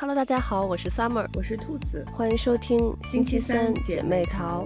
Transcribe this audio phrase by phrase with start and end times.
[0.00, 4.64] Hello，大家好，我是 Summer，我是兔子，欢迎收听星期三姐妹淘。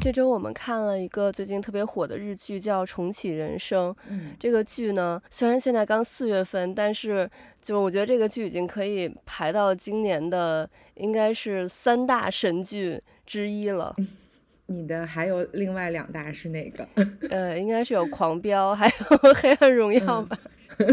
[0.00, 3.92] 这周我们看了一个最近特别火的日剧，叫《重启人生》。
[4.08, 7.30] 嗯，这个剧呢，虽然现在刚四月份，但是
[7.62, 13.94] 就我觉得这个剧已经可以排到今年的应该是三大神剧之一了。
[14.70, 16.86] 你的还有另外两大是哪个？
[17.30, 18.92] 呃，应该是有《狂飙》，还有
[19.34, 20.38] 《黑暗荣耀》吧。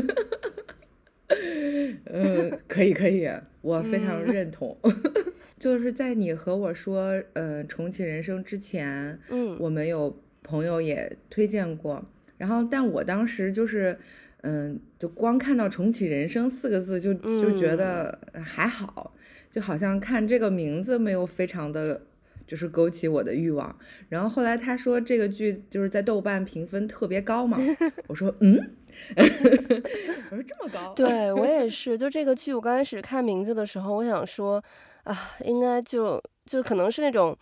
[2.05, 3.29] 嗯，可以可以，
[3.61, 4.77] 我非常认同。
[4.83, 4.93] 嗯
[5.57, 12.05] 就是在你和我说，呃，重启人生之前，嗯，我们有朋友也推荐过，
[12.37, 13.97] 然后，但我当时就是，
[14.41, 19.15] 嗯、呃，就光看到“重启人生”四个字就，就就觉得还好，
[19.49, 21.99] 就好像看这个名字没有非常的，
[22.47, 23.75] 就是勾起我的欲望。
[24.09, 27.59] 然后后来他说这个剧就是在豆瓣评分特别高嘛，
[28.07, 28.57] 我说嗯，
[29.15, 30.93] 我说这么高？
[30.93, 34.63] 对， 我也是，就这个剧，我刚开始看名字的时候，我想说。
[35.05, 37.37] 啊，应该就就可能是那种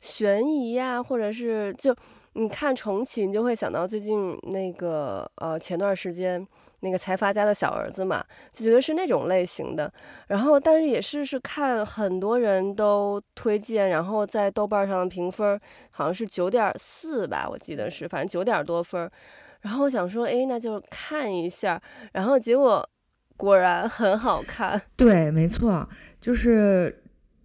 [0.00, 1.94] 悬疑呀，或者是就
[2.32, 6.44] 你看重启，你就会想到最近那个呃前段时间
[6.80, 9.92] 那个财阀家的小儿子嘛，就觉得是那种类型的。
[10.26, 15.58] 然后，但是也是是看很多人都推荐，然后在豆瓣上的评分
[15.90, 19.10] 好像是九点四吧，我记得是，反正九点多分。
[19.60, 21.80] 然后我想说，哎，那就看一下。
[22.12, 22.88] 然后结果。
[23.38, 25.88] 果然很好看，对，没错，
[26.20, 27.04] 就是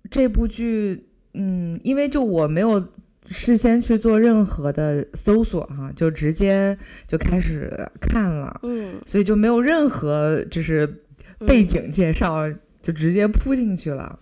[0.09, 2.84] 这部剧，嗯，因为就我没有
[3.25, 7.71] 事先去做任何的搜索哈、啊，就直接就开始
[8.02, 11.02] 看了，嗯，所以就没有任何就是
[11.39, 14.19] 背景介绍，嗯、就直接扑进去了。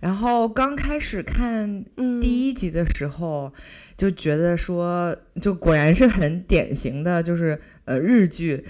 [0.00, 1.84] 然后刚开始看
[2.20, 3.62] 第一集的时候，嗯、
[3.96, 8.64] 就觉得说，就果然是很典型的，就是呃日剧，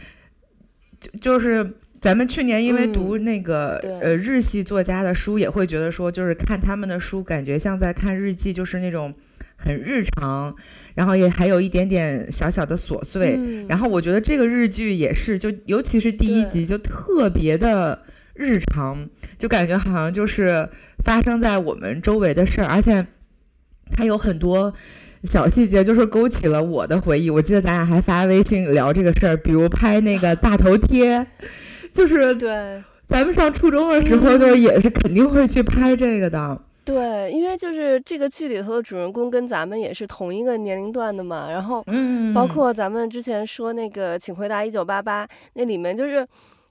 [1.00, 1.74] 就就是。
[2.00, 9.12] 咱们去年因为读那个、嗯、呃日系作家的书，也会觉得说，就是看他们的书，感觉像在看日记，就是那种
[9.58, 10.54] 很日常，
[10.94, 13.34] 然后也还有一点点小小的琐碎。
[13.36, 18.02] 嗯、然后我觉得这个日剧也是，就尤其是第一集就特别的
[18.32, 20.68] 日常，就感觉好像就是
[21.04, 23.06] 发生在我们周围的事儿，而且
[23.90, 24.72] 它有很多。
[25.24, 27.28] 小细节就是勾起了我的回忆。
[27.28, 31.26] 我记得咱俩还发微信聊这个事儿，比如拍那个大头贴，
[31.90, 36.62] 就是对，咱们上初中的时候就也是肯定会去拍这个的。
[36.88, 41.50] 嗯、对，因为就是这个剧里头的主人公跟咱们也是同一个年龄段的嘛。
[41.50, 46.26] 然后，嗯，包括咱们之前说那个《请回答一九八八》，那里面就是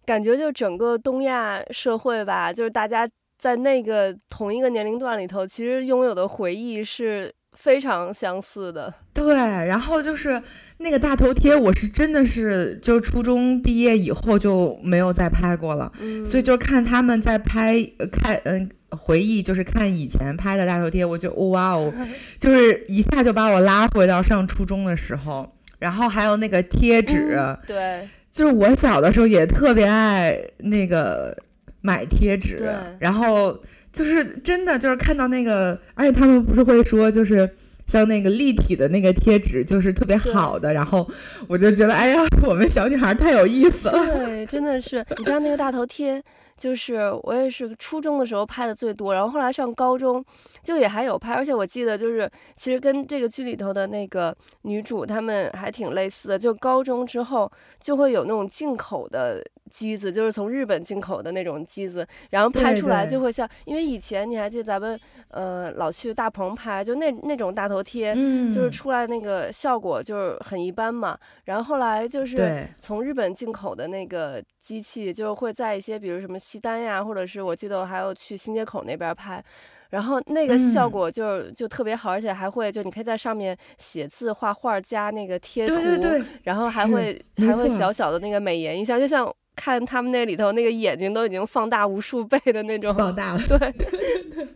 [0.05, 3.07] 感觉就整个东亚社会吧，就是大家
[3.37, 7.31] 在那个同一个年龄段里头，其实拥有的回忆是。
[7.57, 10.41] 非常相似的，对，然后就是
[10.77, 21.91] 那个大头贴，我是真的是就初中毕业以后就没有再拍过了，嗯、所以就看他们在拍，看嗯回忆，就是看以前拍的大头贴，我就哇哦，
[22.39, 31.35] 就是一下就把我拉回到上初中的时候，然后还有那个贴纸，嗯、对，就是我小的时候也特别爱那个
[31.81, 32.69] 买贴纸，
[32.99, 33.59] 然后。
[33.97, 37.49] 就是真的，就是看到那个，而且他们不是会说，就是
[37.87, 40.71] 像那个立体的那个贴纸，就是特别好的。
[40.71, 41.09] 然后
[41.47, 44.05] 我就觉得，哎呀，我们小女孩太有意思了。
[44.05, 46.21] 对，真的是，你像那个大头贴，
[46.55, 50.23] 就是我也是初中的时候拍的最多，然后后来上高中
[50.61, 59.43] 就也还有拍，而且我记得就是其实跟这个剧里头的那个女主她们还挺类似的，就高中之后就会有那种进口的。
[59.69, 71.17] 机子就是从日本进口的那种机子，然后拍出来就会像，因为以前你还记得咱们呃老去大棚拍，就那那种大头贴，嗯，就是出来那个效果就是很一般嘛。
[71.45, 79.43] 然后后来就是从日本进口的那个机器，就会在一些比如什么西单呀，或者是我记得我还有去新街口那边拍，
[79.89, 89.33] 然后那个效果就就特别好，而且还会就你可以在上面写字、画画、加那个贴图，对对对，然后还会还会小小的那个美颜一下，就像。
[89.57, 93.41] 看他们那里头那个眼睛都已经放大无数倍的那种，放大了。
[93.47, 94.47] 对 对对，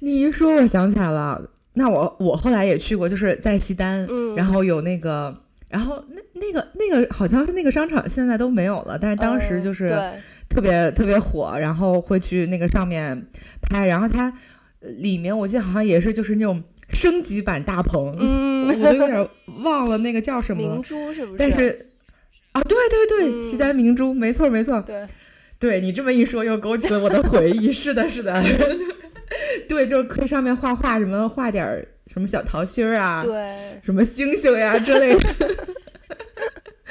[0.00, 5.34] 你一说我想起来了，那我我后来也去过，就是在西单，嗯，然后有那个，
[5.68, 9.88] 然后那那个那个好像是那个商场现在都没有了，但是当时就是
[10.48, 13.26] 特别、嗯、特别火，然后会去那个上面
[13.62, 14.32] 拍，然后它
[14.80, 19.28] 里面我记得好像也是就是那种升级版大棚，嗯，我都有点
[19.62, 21.38] 忘了那个叫什么，明珠是不是？
[21.38, 21.88] 但是。
[22.52, 24.80] 啊，对对对，嗯、西单明珠，没错没错。
[24.82, 25.06] 对，
[25.58, 27.70] 对你这么一说，又勾起了我的回忆。
[27.72, 28.42] 是的，是的，
[29.68, 35.30] 对，就可以上面画画什么，画点什么小桃心儿啊，对，什么星星呀之类的。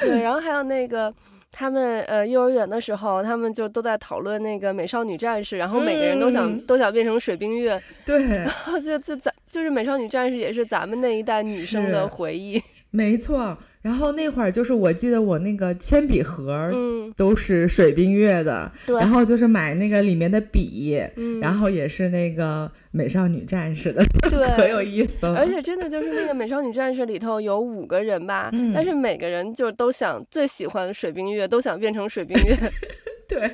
[0.00, 1.12] 对，然后还有那个。
[1.54, 7.78] 他们呃幼儿园的时候，他们就都在讨论那个美少女战士，然后每个人都想、嗯、都想变成水冰月。
[8.06, 12.58] 对，然后就就咱就是美少女战士也是咱们那一代女生的回忆。
[12.92, 13.58] 没错。
[13.82, 16.70] 然后那会儿就是我记得我那个铅笔盒
[17.16, 25.36] 都是水冰月的，嗯、然后就是买那个里面的笔，嗯、然后也是那个美少女战士的，对， 可有意思了。
[25.36, 32.56] 而且真的就是那个美少女战士里头有五个人吧，嗯、但是每个人就都想最喜欢水冰月，都想变成水冰月。
[33.28, 33.50] 对，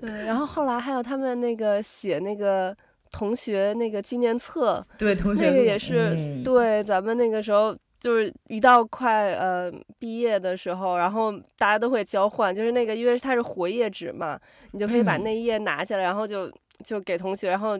[0.00, 2.74] 嗯，然后后来还有他们那个写那个
[3.12, 7.76] 同学那个纪念册，对，同学那个也是、嗯、对咱们那个时候。
[8.08, 14.40] 就是一到快呃毕业的时候，然后大家都会交换，就是那个因为它是活页纸嘛，
[14.72, 16.50] 你就可以把那一页拿下来，嗯、然后就
[16.82, 17.78] 就给同学，然后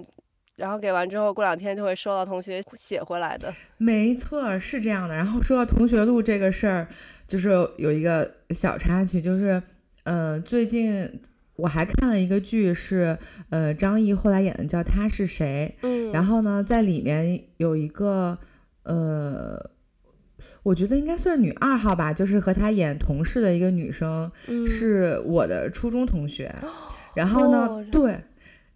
[0.56, 3.50] 然后给完之后过两天就会收到同学写回来的。
[3.78, 5.16] 没错，是这样的。
[5.16, 6.88] 然后说到同学录这个事儿，
[7.26, 7.48] 就是
[7.78, 9.62] 有一个小插曲，就是
[10.04, 11.10] 嗯、呃，最近
[11.56, 18.38] 我还看了一个剧是，是呃张译后来演的叫《他是谁》，嗯，然后呢在里面有一个
[18.82, 19.70] 呃。
[20.62, 26.54] 我觉得应该算女二号吧，就是和她演同事的一个女生，嗯、是我的初中同学。
[27.14, 28.18] 然后呢，哦、对，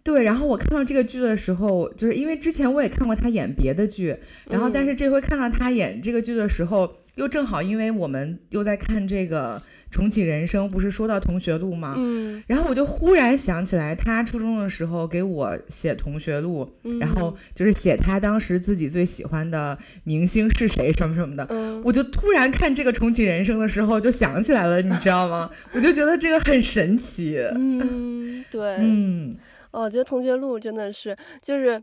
[0.03, 4.15] 对，然后我看到这个剧的时候，就是因为之前我也看过她演别的剧，
[4.49, 7.02] 然后但是这回看到她演这个剧的时候。
[7.15, 9.61] 又正好，因为我们又在看这个
[9.91, 11.93] 重启人生，不是说到同学录吗？
[11.97, 21.45] 嗯，然后我就忽然想起来，他初中的时候给我写同学录，嗯、然后就是写他当时自己最喜欢的明星是谁什么什么的。
[21.49, 25.49] 嗯，我就突然看这个重启人生的时候就想起来了，你知道吗？
[25.73, 27.37] 我就觉得这个很神奇。
[27.53, 29.37] 嗯，对，嗯，
[29.69, 31.81] 哦，我觉得同学录真的是就是。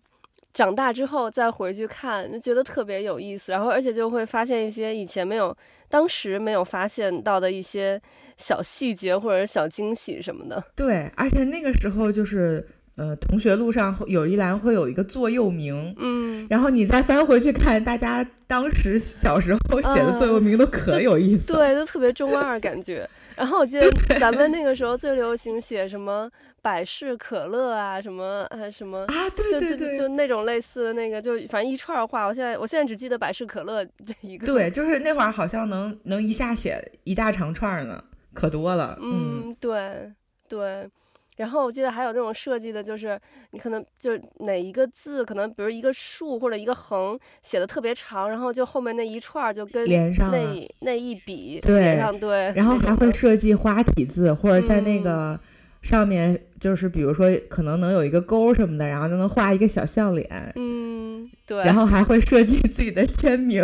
[0.52, 5.56] 长大之后再回去看，就觉得特别有意思，然后而且就会发现一些以前没有、
[5.88, 8.00] 当时没有发现到的一些
[8.36, 10.62] 小细节或者小惊喜什么的。
[10.74, 12.66] 对，而且那个时候就是，
[12.96, 23.08] 呃，同学录上有一栏会有一个座右铭，嗯，然后你再翻回去看，大家当时小时候写的座右铭都可有意思，嗯、对，都特别中二感觉。
[23.36, 23.88] 然后我记得
[24.18, 26.28] 咱们那个时候最流行写什么。
[26.62, 32.26] 百事可乐啊，什么呃什么啊，对对对，就就就那种类似的那个，就反正一串话。
[32.26, 34.46] 我现在我现在只记得百事可乐这一个。
[34.46, 38.02] 对，就是那会儿好像能能一下写一大长串呢，
[38.34, 38.98] 可多了。
[39.00, 40.12] 嗯，嗯对
[40.48, 40.88] 对。
[41.36, 43.18] 然后我记得还有那种设计的，就是
[43.52, 52.52] 你可能就哪一个字，可能比如一个竖或者一个横写的特别长，然后就后面那一串就跟连上那那一笔对连上对。
[52.54, 55.32] 然后还会 设计花体字，或者在那个。
[55.32, 55.40] 嗯
[55.82, 63.62] 上面就是比如说可能能有一个勾什么的，然后就能画一个小笑脸，嗯，对，然后还会设计自己的签名，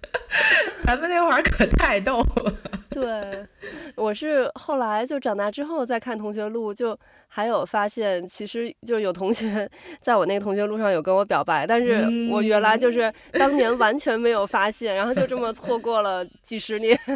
[0.84, 2.54] 咱们那会儿可太逗了。
[2.90, 3.46] 对，
[3.94, 6.98] 我是后来就长大之后再看同学录，就
[7.28, 9.68] 还有发现，其实就有同学
[10.00, 16.98] 在我那个同学录上有跟我表白，但是我原来就是当年完全没有发现，然后就这么错过了几十年。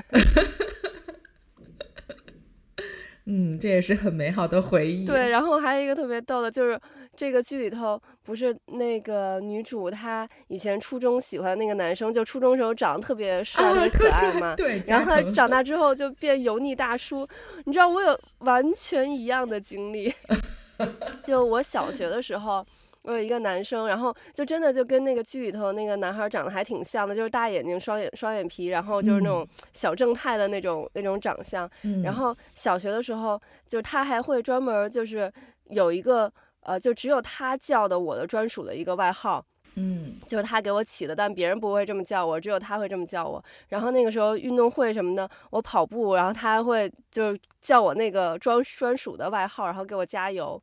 [3.26, 5.04] 嗯，这也是很美好的回忆。
[5.04, 6.78] 对，然后还有一个特别逗的，就是
[7.14, 14.54] 这个剧里头不是那个女主她以前初中喜欢的那个男生，就初中时候长得特别帅、特别可爱嘛。
[14.58, 14.82] 对。
[14.86, 17.26] 然后他长大之后就变油腻大叔，
[17.64, 20.12] 你知道我有完全一样的经历。
[21.22, 22.66] 就我小学的时候。
[23.02, 31.68] 我有一个男生，然后就真的就跟那个剧里头那个男孩长得还挺像的，就是大眼睛、双眼双眼皮，然后就是那种小正太的那种、嗯、那种长相。
[31.82, 35.32] 嗯、然后小学的时候，就是他还会专门就是
[35.70, 39.44] 有一个呃，就只有他叫的我的专属的一个外号，
[39.74, 43.42] 嗯，就是他给我起的，但别人不会这么叫我，只有他会这么叫我。
[43.68, 50.62] 然后那个时候运动会什么的，我跑步，然后他还会就是叫我那个专专属的外号，然后给我加油。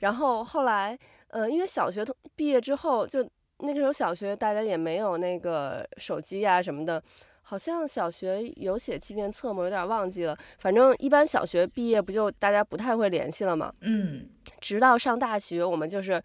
[0.00, 0.98] 然后后来。
[1.28, 3.22] 呃，因为小学同毕业之后，就
[3.58, 7.02] 那个时候小学大家也没有那个手机呀、啊、什么的，
[7.42, 9.64] 好像小学有写纪念册吗？
[9.64, 10.38] 有点忘记了。
[10.58, 13.72] 反正一般小学毕业不就大家不太会联系了嘛。
[13.80, 14.28] 嗯。
[14.60, 16.22] 直到上大学，我们就是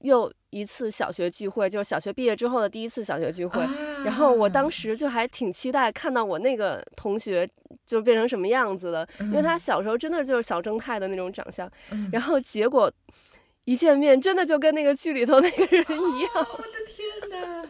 [0.00, 3.60] 又一次小学聚会，就是小学毕业之后的第一次小学聚会。
[3.60, 3.70] 啊、
[4.04, 7.48] 然后我当时就还挺期待看到我那个同学
[7.84, 11.68] 就变成什么样子的，嗯、因为他小时候真的就是小正太的那种长相。
[11.90, 12.92] 嗯、然后结果。
[13.64, 16.30] 一见面，真的就跟那个剧里头那个人一样。
[16.34, 17.62] 哦、我的天哪！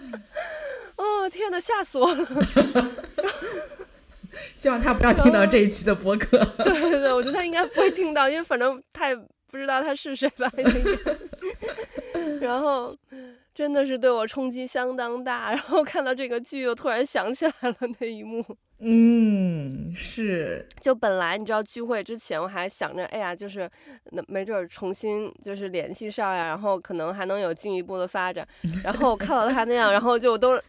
[0.96, 2.26] 哦天哪，吓死我了！
[4.56, 6.38] 希望他不要听到这一期的播客。
[6.64, 10.50] 对对对，我觉得他应该不会听到，因为反正他也不知道他是谁吧。
[12.40, 12.96] 然后
[13.54, 15.50] 真的是对我冲击相当大。
[15.50, 18.44] 然后看到这个剧，又突然想起来了那一幕。
[18.80, 20.66] 嗯，是。
[20.80, 23.70] 就本来你知道聚会之前，我还想着，哎呀，就是
[24.10, 28.46] 那没准重新就是联系上呀，然后可能还能有进一步的发展。
[28.82, 30.60] 然后我看到他那样，然后就都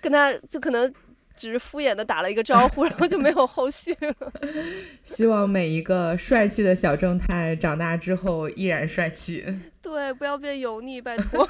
[0.00, 0.92] 跟他就可能
[1.36, 4.32] 只是敷衍的打了一个招呼，然后就没有后续了。
[5.04, 9.44] 希望每一个帅气的小正太长大之后依然帅气。
[9.80, 11.48] 对，不要变油腻，拜托。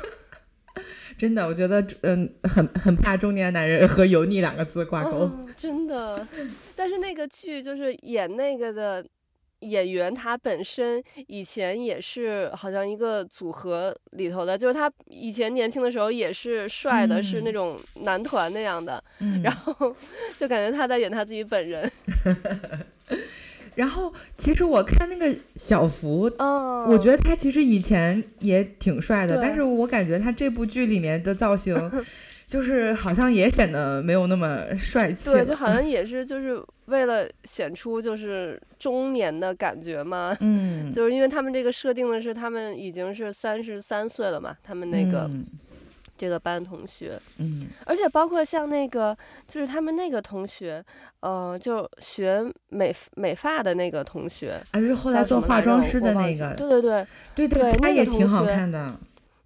[1.18, 5.18] 真的，我觉得嗯，很很怕中年男人和油腻两个字挂钩。
[5.18, 6.26] 哦，真的，
[6.74, 9.04] 但是那个剧就是演那个的
[9.60, 19.94] 演员，他本身以前也是好像一个组合里头的，就是他以前年轻的时候也是帅的，嗯、是那种男团那样的，嗯、然后
[20.36, 21.90] 就感觉他在演他自己本人。
[23.74, 31.74] 然后，其实我看那个小福，oh, 我觉得他其实以前也挺帅的，但是我感觉他这部剧里面的造型，
[32.46, 35.30] 就是好像也显得没有那么帅气。
[35.30, 40.36] 对，就好像也是就是为了显出就是中年的感觉嘛。
[40.40, 45.20] 嗯， 就是因为他们这个设定的是他们已经是三十三岁了嘛，他们那个。
[45.30, 45.46] 嗯
[46.22, 49.16] 这个班同学，嗯，而且包括像那个，
[49.48, 50.80] 就是他们那个同学，
[51.18, 56.80] 呃，就学美美发的那个同学，啊，就是后来做化妆师的那个，对对
[57.34, 58.96] 对，对对，他也挺好看的。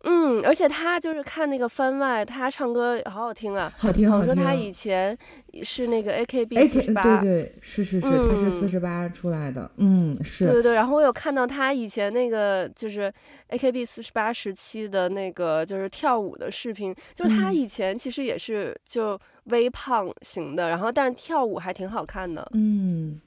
[0.09, 4.31] 嗯，而且他就是看那个番外，他唱歌好好听啊，好听好听。
[4.31, 5.17] 我说他以前
[5.65, 10.45] 是那个 AKB 四十八，对对，是是是，他是四十八出来的，嗯，是。
[10.45, 13.13] 对对对，然后我有看到他以前那个就是
[13.51, 23.21] AKB 四十八时期的那个就是跳舞的视频，就他以前其实也是就微胖型的，然后但是跳舞还挺好看的，嗯。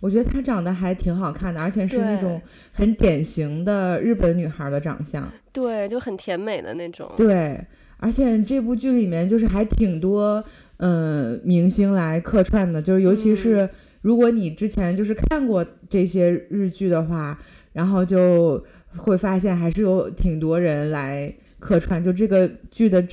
[0.00, 2.40] 我觉得她长得还挺好看的，而且是那种
[2.72, 5.30] 很典型的日本女孩的长相。
[5.52, 7.12] 对，就很甜美的那种。
[7.16, 7.62] 对，
[7.98, 10.42] 而且这部剧里面就是还挺多
[10.78, 13.68] 嗯、呃、明星来客串的，就是尤其是
[14.00, 17.36] 如果你之前就是看过这些日剧的话，
[17.72, 18.64] 然后就
[18.96, 23.04] 会发现还是有挺多人来客串，就这个剧的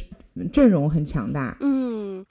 [0.53, 1.57] 阵容很强大。
[1.59, 2.25] 嗯，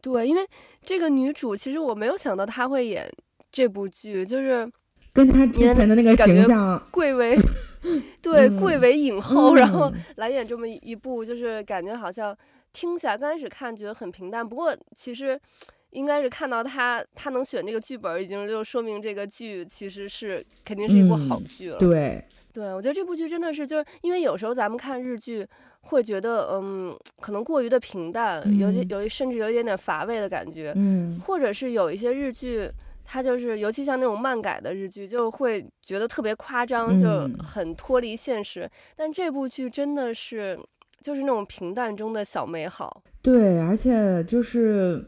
[0.00, 0.42] 对，因为
[0.84, 3.06] 这个女主其实我没有想到她会演。
[3.50, 4.70] 这部剧就是
[5.12, 7.36] 跟他之前的那个形象 贵为
[8.22, 12.36] 对贵为影后，嗯、然后来演这么一部，就是感觉好像
[12.72, 15.40] 听起来刚开始看觉得很平淡，不过其实
[15.90, 21.78] 应该是看到他他能选这个剧本，已经就说明这个剧其实是肯定是一部好剧了。
[21.78, 25.46] 嗯、对，对我觉得这部剧真的是就是因为有时候咱们看日剧
[25.82, 32.70] 会觉得嗯可能过于的平淡，嗯、有点有甚至有一点点乏味的感觉，嗯，或者是有一些日剧。
[33.10, 38.64] 他就是，尤其像那种漫改的日剧，就会觉得特别夸张，就很脱离现实。
[38.66, 40.60] 嗯、但这部剧真的是，
[41.02, 43.02] 就是那种平淡中的小美好。
[43.22, 45.02] 对，而且就是，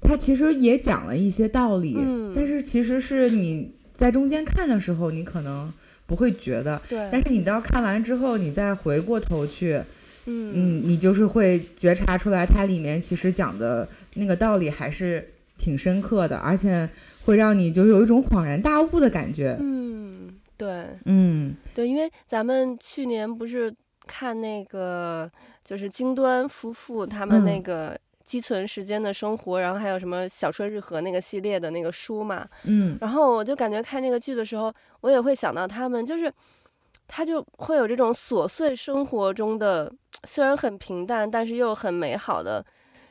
[0.00, 5.72] 它其实也讲了一些道理，嗯、但是其实是你在中间看的时候，你可能
[6.06, 6.80] 不会觉得。
[6.88, 7.08] 对。
[7.10, 9.82] 但是你到看完之后，你再回过头去，
[10.26, 16.88] 嗯嗯，你就是会觉察出来，它里面其实讲的那个道理还是挺深刻的，而且。
[17.24, 19.56] 会让你就有一种恍然大悟的感觉。
[19.60, 23.74] 嗯，对，嗯，对，因为咱们去年不是
[24.06, 25.30] 看那个，
[25.64, 32.46] 就是京端夫妇他们那个积存时间的生活，嗯、然后还有什么小春日和那个系列的那个书嘛。
[32.64, 36.32] 嗯，然后我就感觉看那个剧的时候，我也会想到他们，就是
[37.08, 39.90] 他就会有这种琐碎生活中的，
[40.24, 42.64] 虽然很平淡，但是又很美好的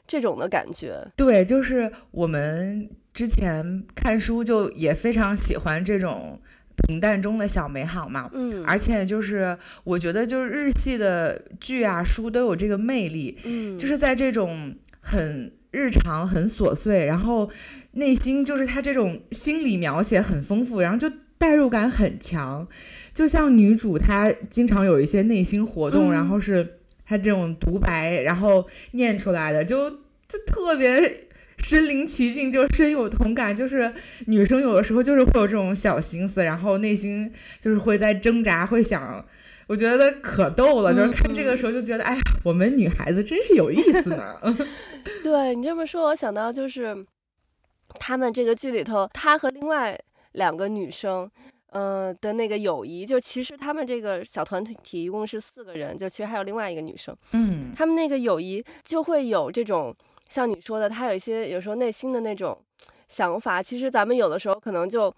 [0.05, 1.03] 这种的感觉。
[1.15, 2.89] 对，就是我们。
[3.13, 6.41] 之前看书就也非常喜欢这种
[6.87, 17.47] 平淡中的小美好嘛，嗯，而且就是我觉得就是日系的剧啊书都有这个魅力，嗯，就是在这种很日常很琐碎，然后
[17.91, 22.67] 内心就是他这种心理描写很丰富，然后就代入感很强，
[23.13, 29.91] 就像女主她经常有一些内心活动，嗯，然后是她这种独白，然后念出来的，就
[30.27, 31.27] 就特别。
[31.63, 33.55] 身临其境，就深有同感。
[33.55, 33.91] 就是
[34.27, 39.25] 女生有的时候就是会有这种小心思，然后内心就是会在挣扎，会想。
[39.65, 44.37] 我觉得可逗了，嗯、就是看这个时候就觉得，哎呀，我们女孩子真是有意思呢。
[45.23, 47.05] 对你这么说，我想到就是
[47.97, 49.97] 他们这个剧里头，他和另外
[50.33, 51.31] 两个女生，
[51.71, 59.95] 嗯、呃、的那个友谊，就其实他们这个小团体一共是四个人，就其实还有另外一个女生，嗯，他们那个友谊就会有这种。
[60.33, 62.59] 像你说的，他有一些有时候内心的那种
[63.07, 65.13] 想法，其实咱们有的时候可能就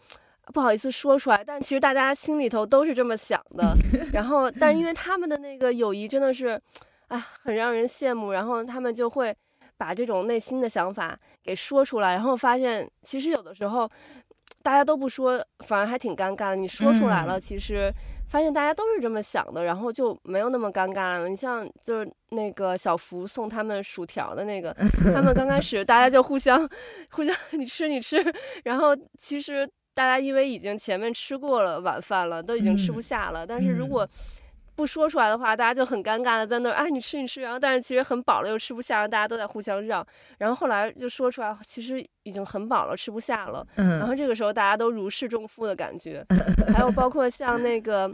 [0.53, 3.73] 不好意思说出来，但其实大家心里头都是这么想的。
[4.11, 6.61] 然后，但是因为他们的那个友谊真的是，
[7.07, 8.33] 啊，很让人羡慕。
[8.33, 9.33] 然后他们就会
[9.77, 13.89] 把这种内心的想法给说出来，然后发现其实有的时候
[14.61, 16.57] 大家都不说，反而还挺尴尬的。
[16.57, 17.89] 你说出来了，其实
[18.27, 21.29] 发现大家都是这么想的，然后就没有那么尴尬了。
[21.29, 24.75] 你像就是那个小福送他们薯条的那个，
[25.13, 26.67] 他们刚开始大家就互相
[27.11, 28.17] 互相 你吃你吃，
[28.63, 33.45] 然后其实大家因为已经前面吃过了晚饭了，都已经吃不下了。
[33.47, 34.07] 但是如果
[34.75, 40.05] 不说出来的话，大家就很尴尬的在那儿，哎，你吃你吃，然后但是其实很饱了又吃不下，大家都在互相让，
[40.37, 46.25] 然后后来就说出来，其实已经很饱了，吃不下了，然后这个时候大家都如释重负的感觉，
[46.75, 48.13] 还有包括像那个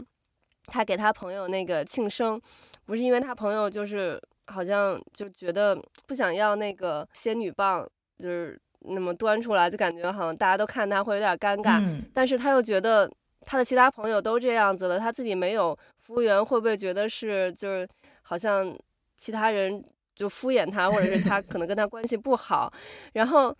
[0.66, 2.40] 他给他朋友那个庆生，
[2.84, 5.76] 不是因为他朋友就是好像就觉得
[6.06, 7.84] 不想要那个仙女棒，
[8.18, 11.82] 就是那么端出来，就感觉好像大家都看他会有点尴尬，
[12.14, 13.10] 但是他又觉得。
[13.44, 17.88] 他的其他朋友都这样子了，他自己没有，服务员会不会觉得是就是
[18.22, 18.76] 好像
[19.16, 19.84] 其他人
[20.14, 22.72] 就敷衍他，或者是他可能跟他关系不好？
[23.12, 23.54] 然后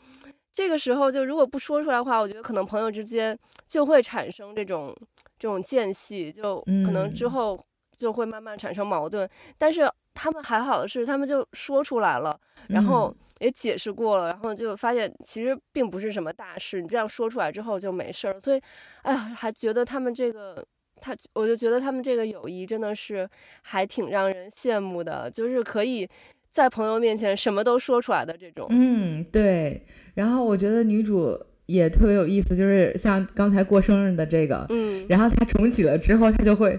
[0.52, 4.94] 这个时候就如果不说出来的话，我觉得可能朋友之间就会产生这种
[5.38, 7.58] 这种间隙，就可能之后
[7.96, 9.28] 就会慢慢产生矛盾。
[9.56, 12.38] 但是他们还好的是，他们就说出来了，
[12.68, 13.14] 然后。
[13.40, 16.80] 也解释过了，然后就发现其实并不是什么大事。
[16.80, 18.60] 你这样说出来之后就没事儿，所以，
[19.02, 20.64] 哎呀，还觉得他们这个，
[21.00, 23.28] 他我就觉得他们这个友谊真的是
[23.62, 26.08] 还挺让人羡慕的，就是可以
[26.52, 28.64] 在朋友面前什么都说出来的这种。
[28.70, 29.84] 嗯，对。
[30.14, 36.78] 然后我觉得女主也特别有意思，就是像刚才过生日的这个，嗯，然后她重启了之后，她就会。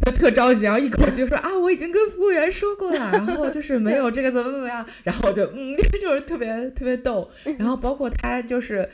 [0.00, 7.28] 他特着急，然后一口气就说啊，我已经跟服务员说过了，然后就是没有这个怎么怎么样，然后就嗯， 就是特别特别逗。
[7.58, 8.88] 然后包括他就是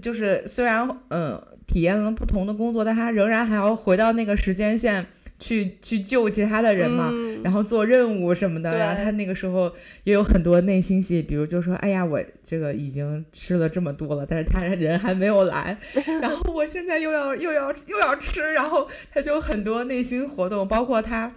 [0.00, 5.04] 就是虽然嗯体验了不同的工作，但他仍然还要回到那个时间线。
[5.38, 9.70] 去去救其他的人嘛，嗯、然后做任务什么的，然后他那个时候
[10.04, 15.76] 也有很多内心戏，比如就说，哎呀，我这个已经吃了这么多了，但是他人还没有来，
[16.22, 21.30] 然后我现在又要又要又要吃，然后他就很多内心活动，包括他，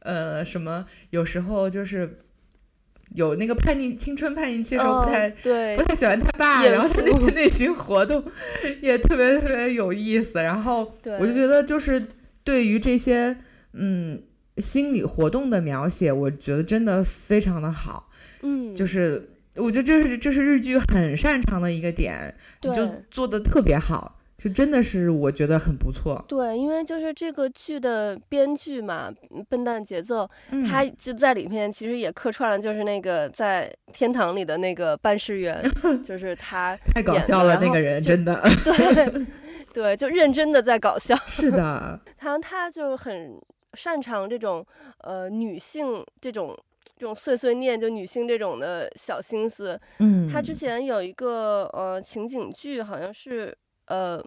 [0.00, 2.18] 呃，什么有时候就是
[3.14, 5.76] 有那个叛逆青春叛逆期的时候不太、哦、对。
[5.76, 8.22] 不太喜欢他爸，然后他那个内心活动
[8.82, 12.06] 也特别特别有意思，然后我就觉得就是。
[12.46, 13.36] 对于这些
[13.76, 14.22] 嗯
[14.58, 18.08] 心理活动的描写，我觉得真的非常的好。
[18.42, 26.24] 嗯，就是我觉得这是这是日剧很擅长的一个点，对就做的特别好，就真的是我觉得很不错。
[26.26, 29.12] 对，因为就是这个剧的编剧嘛，
[29.48, 35.62] 笨蛋节奏，嗯、他就在里面其实也客串了，就是那个在天堂里的那个办事员，
[36.02, 39.26] 就是他太搞笑了，那个人真的 对。
[39.72, 41.14] 对，就认真的在搞笑。
[41.26, 43.38] 是的， 他他就很
[43.76, 44.66] 擅长这种
[44.98, 46.56] 呃女性这种
[46.96, 49.78] 这种碎碎念，就女性这种的小心思。
[49.98, 54.24] 嗯，他之前有一个呃情景剧，好像是呃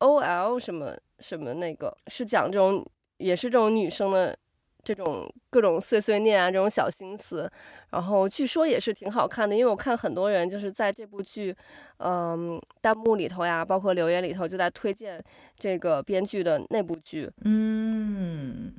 [0.00, 4.38] OL 什么什么那个，是讲这种也是这种女生的。
[4.82, 7.50] 这种各种碎碎念啊，这种小心思，
[7.90, 11.54] 然后据说也是挺好看的，因为我看很多人就是在这部剧，
[11.98, 15.22] 嗯，弹幕里头呀，包括留言里头就在推荐
[15.58, 17.30] 这个编剧的那部剧。
[17.44, 18.72] 嗯，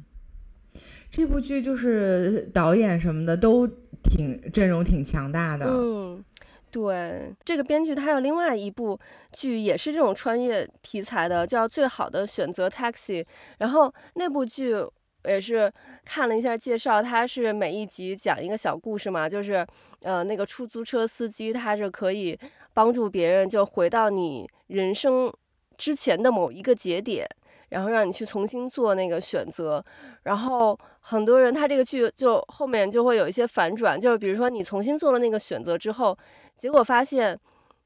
[1.09, 3.67] 这部剧就是导演什么的都
[4.03, 5.67] 挺阵容挺强大的。
[5.67, 6.23] 嗯，
[6.71, 8.99] 对，这个编剧他有另外一部
[9.31, 13.23] 剧也是这种穿越题材的，叫《最好的选择 Taxi》，
[13.59, 14.75] 然后那部剧。
[15.25, 15.71] 也是
[16.05, 19.65] 看了一下介绍，他是每一集讲一个小故事嘛，就是
[20.03, 22.37] 呃那个出租车司机他是可以
[22.73, 25.31] 帮助别人就回到你人生
[25.77, 27.27] 之前的某一个节点，
[27.69, 29.83] 然后让你去重新做那个选择。
[30.23, 36.17] 然后很多人他这个剧就后面就会有一些反转，就是比如说你重新做了那个选择之后，
[36.55, 37.37] 结果发现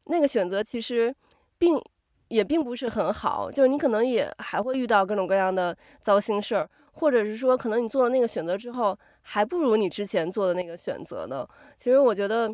[0.06, 1.16] 那个选择其实
[1.58, 1.82] 并
[2.28, 6.70] 也并不是很好，就是你可能也还会遇到各种各样的糟心事儿。
[6.96, 11.48] 或者是说，可能你做了那个选择之后，还不如你之前做的那个选择呢。
[11.78, 12.50] 其实我觉得，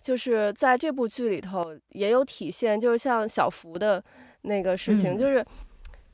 [0.00, 4.02] 就是在这部剧里头也有体现，就是像小福的
[4.42, 5.44] 那个事情，就是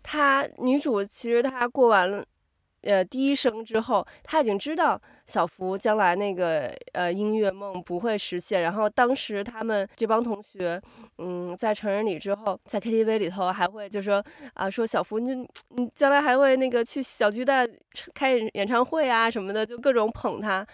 [0.03, 2.25] 她女主其实她过完了。
[2.83, 8.61] 呃，第一生之后，她已经知道小福将来那个呃音乐梦不会实现。
[8.63, 10.81] 然后当时他们这帮同学，
[11.19, 14.23] 嗯，在成人礼之后，在 KTV 里头还会就说
[14.55, 15.35] 啊、说小福你
[15.71, 17.69] 你将来还会那个去小巨蛋
[18.15, 20.67] 开演唱会啊什么的，就各种捧他。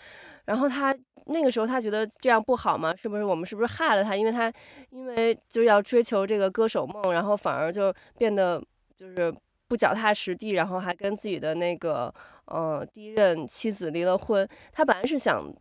[0.45, 2.95] 然后他那个时候他觉得这样不好吗？
[2.97, 4.17] 是不是我们是不是害了他？
[4.17, 4.53] 因为他
[4.91, 8.63] 因为就要追求这个歌手梦，然后反而就变得
[8.97, 9.33] 就是。
[9.69, 12.13] 不脚踏实地，然后还跟自己的那个
[12.47, 14.49] 呃第一任妻子离了婚。
[14.73, 15.53] 他本来是想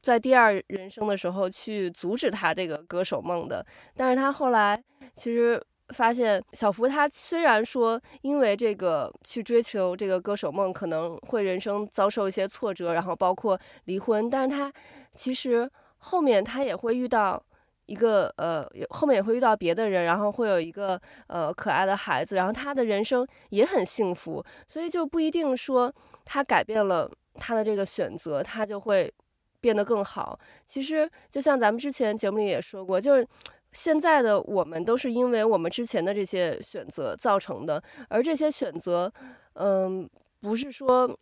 [0.00, 4.82] 在第二人生的时候去阻止他这个歌手梦的，但是他后来
[5.14, 14.72] 其实发现，小福他虽然说因为这个去追求这个歌手梦，可能会人生遭受一些挫折，然后包括离婚，但是他
[15.14, 17.40] 其实后面他也会遇到
[17.86, 25.92] 一个呃，后面也会遇到别的人，然后会有一个呃可爱的孩子，然后他的人生也很幸福，所以就不一定说
[26.24, 29.12] 他改变了他的这个选择，他就会
[29.60, 30.38] 变得更好。
[30.66, 33.26] 其实就像咱们之前节目里也说过，就是。
[33.74, 39.10] 现在的我们都是因为我们之前的这些选择造成的，而这些选择，
[39.54, 40.06] 嗯，
[40.42, 41.18] 不是说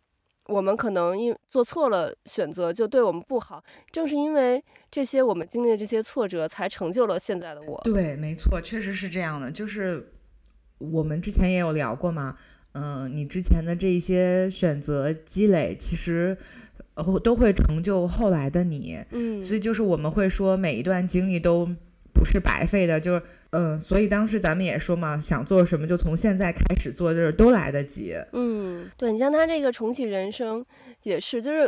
[0.51, 4.61] 我们可能因做错了选择就对我们不好，正是因为
[4.91, 7.79] 这些我们经历的这些挫折，才成就了现在的我。
[7.85, 9.49] 对，没错，确实是这样的。
[9.49, 10.11] 就是
[10.77, 12.37] 我们之前也有聊过嘛，
[12.73, 16.37] 嗯，你之前的这一些选择积累，其实
[17.23, 18.99] 都会成就后来的你。
[19.11, 21.69] 嗯，所以就是我们会说，每一段经历都。
[22.21, 23.13] 不是白费的，就
[23.49, 28.15] 嗯、呃，所以当时咱们也说嘛，想做什么就从现在开始做，就是都来得及。
[28.33, 30.63] 嗯，对，你像他这个重启人生
[31.01, 31.67] 也是，就是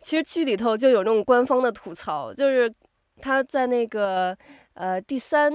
[0.00, 2.72] 其实剧里头就有那种官方的吐槽，就是
[3.20, 4.34] 他在那个
[4.72, 5.52] 呃第三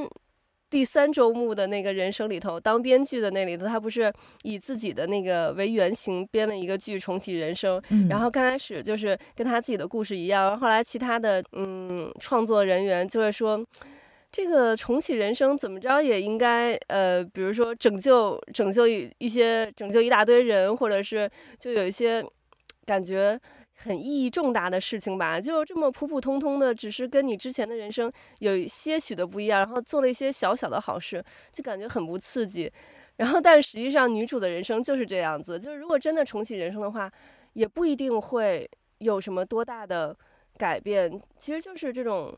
[0.70, 13.66] 第三周目的那个人生里头当编剧的那里头，他不是以自己的那个为原型编了一个剧重启人生，嗯、然后刚开始就是跟他自己的故事一样，后后来其他的嗯创作人员就会说。
[14.36, 22.22] 这个重启人生怎么着也应该，呃，比如说拯救拯救一一些拯救一大堆人，或者是就有一些
[22.86, 23.40] 感觉
[23.76, 32.70] 很意义重大的事情吧，就这么普普通通的，只是跟你之前的人生有些许的不一样，然后做了一些小小的好事，就感觉很不刺激。
[33.16, 37.10] 然后，但实际上女主的人生就是这样子，就是如果真的重启人生的话，
[37.54, 40.14] 也不一定会有什么多大的
[40.58, 42.38] 改变，其实就是这种。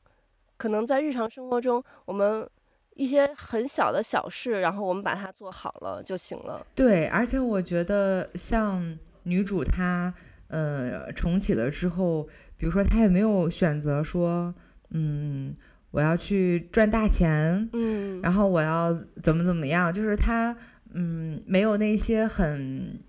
[0.58, 2.48] 可能在日常生活中，我们
[2.96, 6.66] 一些很小的小事，然后我们把它做好了就行了。
[6.76, 10.14] 对，而且我觉得像女主她，
[10.48, 14.54] 呃，重启了之后，比如说她也没有选择说，
[14.90, 15.56] 嗯，
[15.92, 20.58] 我要去赚大钱，嗯，然后我要怎么怎么样，就是她，
[20.94, 23.00] 嗯，没有那些很。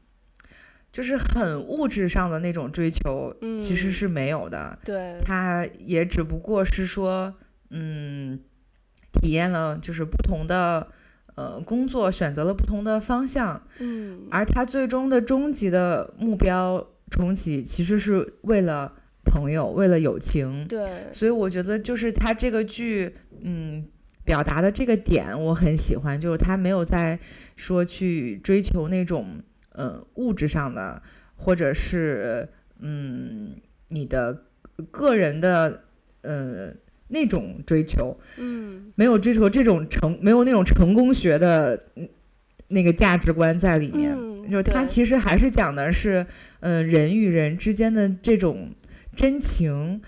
[0.98, 4.76] 就是很物质上的那种追求，其实是没有的。
[4.82, 7.32] 嗯、对，他也只不过是说，
[7.70, 8.40] 嗯，
[9.12, 10.88] 体验了就是不同的
[11.37, 13.62] 呃工作，选择了不同的方向。
[13.78, 18.92] 嗯，而他最终的终极的目标重启，其实是为了
[19.24, 20.66] 朋友，为了友情。
[20.66, 23.87] 对，所以我觉得就是他这个剧，嗯，
[24.24, 27.20] 表达的这个点我很喜欢，就是他没有在
[27.54, 29.44] 说去追求那种。
[29.78, 31.00] 嗯，物质上的，
[31.36, 32.48] 或者是
[32.80, 33.54] 嗯，
[33.90, 34.42] 你的
[34.90, 35.84] 个人的
[36.22, 36.74] 呃
[37.06, 41.80] 那种追求，嗯，没有追求这种成，没有那种成功学的
[42.66, 44.16] 那个价值观在里面。
[44.18, 46.26] 嗯，就他其实还是讲的是，
[46.58, 48.74] 嗯、呃，人与人之间的这种
[49.14, 50.02] 真情。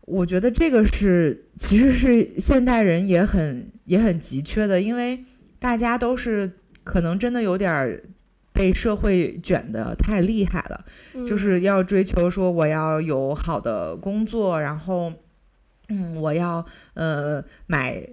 [0.00, 5.24] 我觉得这个是其实是现代人也很也很急缺的，因为
[5.60, 6.50] 大家都是
[6.82, 8.02] 可能真的有点儿。
[8.52, 10.84] 被社会卷得太厉害了，
[11.14, 15.12] 嗯，就是要追求说我要有好的工作，然后，
[15.88, 18.06] 嗯，我要呃买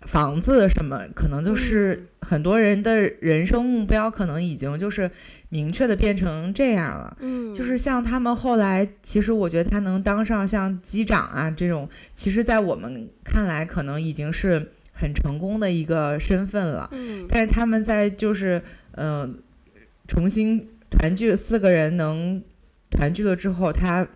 [0.00, 5.10] 房子什么，可能就是很多人的人生目标，可能已经就是
[5.50, 7.16] 明确的变成这样了。
[7.20, 16.88] 嗯，就是像他们后来，其实我觉得他能当上像机长啊这种，其实在我们看来可能已经是很成功的一个身份了。
[16.92, 19.20] 嗯，但是他们在就是嗯。
[19.20, 19.34] 呃
[20.12, 22.42] 重新团聚，四个人能
[22.90, 24.06] 团聚了之后，他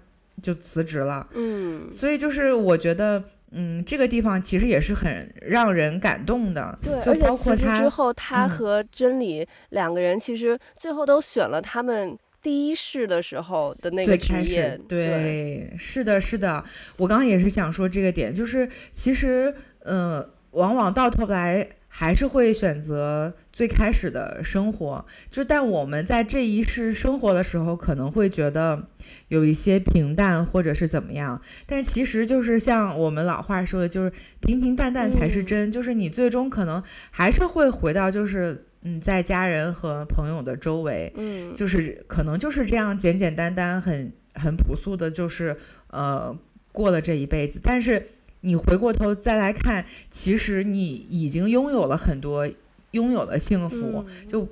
[0.42, 1.26] 就辞职了。
[1.32, 6.78] 嗯，所以就是我觉得，嗯，这个地方其实也是很让人感动的。
[6.82, 14.78] 对，就包括他辞职之后，他和真理两个人其实最后都选了他们第一世的时候的那个职业。
[14.86, 16.62] 对，对，是的，是的。
[16.98, 19.54] 我刚刚也是想说这个点，就是其实，
[19.84, 21.66] 嗯、呃，往往到头来。
[21.98, 28.88] 还是会选择最开始的生活，就但我们在这一世生活的时候，可能会觉得
[29.28, 31.40] 有一些平淡，或者是怎么样。
[31.64, 35.70] 但其实就是像我们老话说的，就是平平淡淡才是真。
[35.70, 45.56] 嗯、就是你最终可能还是会回到，就是嗯，在家人和朋友的周围，嗯，就是可能就是这样简简单单、很很朴素的，就是
[45.88, 46.38] 呃
[46.72, 47.58] 过了这一辈子。
[47.62, 48.02] 但是。
[48.46, 52.48] 你回过头再来看，其实你已经拥有了很多，
[52.92, 54.48] 拥有了幸福，嗯，就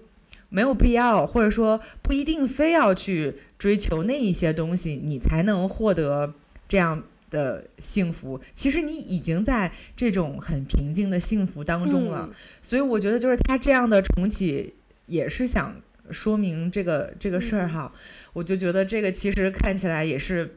[0.48, 6.34] 没有必要，或者说不一定非要去追求那一些东西，你才能获得
[6.68, 12.28] 这样的幸福，其实你已经在这种很平静的幸福当中了。
[12.28, 14.74] 嗯、所以我觉得，就是他这样的重启，
[15.06, 15.76] 也是想
[16.10, 17.92] 说明这个这个事儿哈。
[17.94, 17.98] 嗯、
[18.32, 20.56] 我就觉得这个其实看起来也是，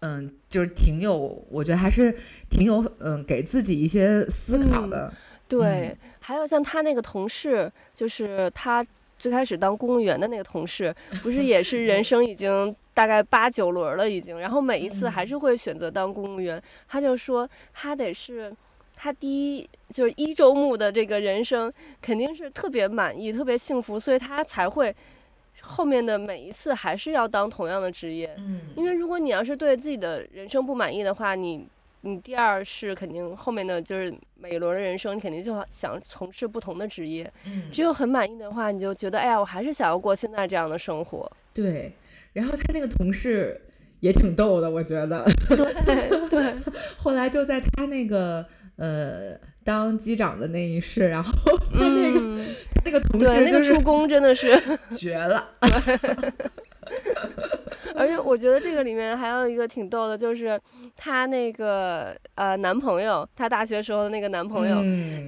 [0.00, 2.14] 嗯，就是挺有，我觉得还是
[2.48, 5.12] 挺有，嗯，给自己一些思考的。
[5.12, 5.16] 嗯、
[5.48, 8.84] 对，嗯、还有像他那个同事，就是他
[9.18, 12.74] 最开始当公务员的那个同事，不是也是人生已经。
[12.92, 16.58] 大概八九轮了已经，然后每一次还是会选择当公务员。
[16.58, 18.52] 嗯、他就说他得是，
[18.94, 24.94] 他第一就是一周目的这个人生肯定是特别满意、特别幸福，所以他才会
[25.62, 28.34] 后面的每一次还是要当同样的职业。
[28.38, 31.66] 嗯，因为如果你要是对自己的人生不满意的话，你
[32.02, 37.30] 你第二是肯定后面的就是每一轮的人生，你肯定就想从事不同的职业。
[37.46, 41.30] 嗯，只有很满意的话，你就觉得哎呀，我还是想要过现在这样的生活。
[41.52, 41.92] 对。
[42.32, 43.60] 然后他那个同事
[43.98, 45.24] 也挺逗的，我觉得。
[45.48, 46.54] 对对。
[46.96, 48.46] 后来就在他那个
[48.76, 49.36] 呃
[49.70, 51.32] 当机长的那一世，然后
[51.72, 52.44] 他那个、嗯、
[52.84, 54.60] 那个同事对那个出宫真的是
[54.98, 55.50] 绝了。
[57.94, 60.60] 而且我觉得这个里面还有一个挺逗的，就是
[60.96, 65.24] 她那个呃男朋友，她大学时候的那个男朋友，嗯、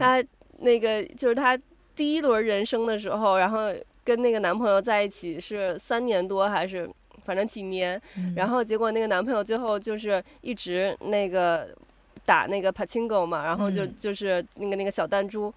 [0.59, 1.57] 那个就是她
[1.95, 3.73] 第一轮人生的时候，然后。
[4.05, 6.91] 跟那个男朋友在一起是三年多还是
[7.25, 11.69] 反正几年，嗯、然后结果那个男朋友最后就是一直那个
[12.25, 15.53] 打那个 Pachinko 嘛，然后就就是那个那个小弹珠，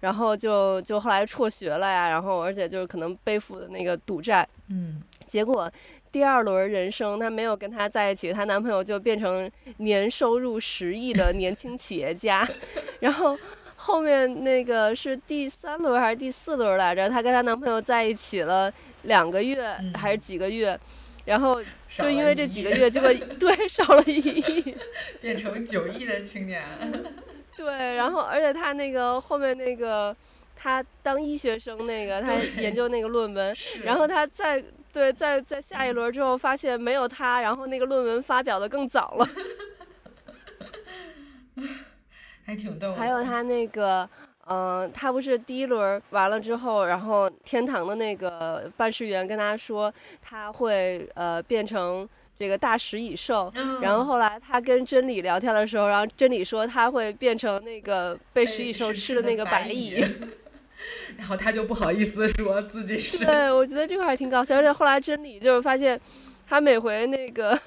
[0.00, 5.70] 然后就就后来辍学了呀，然后而且就是可能背负的那个赌债，嗯，结果
[6.12, 12.46] 第二轮人生她没有跟他在一起，她男朋友就变成年收入十亿的年轻企业家，
[13.00, 13.38] 然后。
[13.82, 17.08] 后面那个是第三轮还是第四轮来着？
[17.08, 18.70] 她跟她男朋友在一起了
[19.04, 20.80] 两个月还是几个月，嗯、
[21.30, 24.76] 然后就因为这几个月，结果 对少了一亿，
[25.22, 26.60] 变成九亿的青年。
[27.56, 30.16] 对，然后而且他那个后面那个，
[30.56, 34.60] 他当医学生那个，他研究那个论文，然后他在
[34.92, 39.28] 对在在下一轮之后发现没有他，然后那个论文发表的更早了。
[42.44, 42.92] 还挺逗。
[42.94, 44.10] 还有他那个，
[44.50, 52.08] 嗯、呃，他不是第一轮完了之后，然后天堂的那个办事员跟他说他会呃变成
[52.38, 60.04] 这个大食蚁兽，嗯、然后后来他跟真理聊天的时候，然后真理说他会变成那个被食蚁兽吃的那个白蚁，
[61.16, 63.24] 然后他就不好意思说自己是。
[63.24, 66.00] 对，我觉得这块还挺搞笑，而且后来真理就是发现
[66.48, 67.58] 他每回那个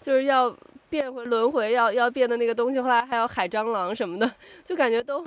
[0.00, 0.54] 就是要。
[0.90, 4.30] 变回轮回要要变的那个东西，后来还有海蟑螂什么的，
[4.64, 5.26] 就感觉都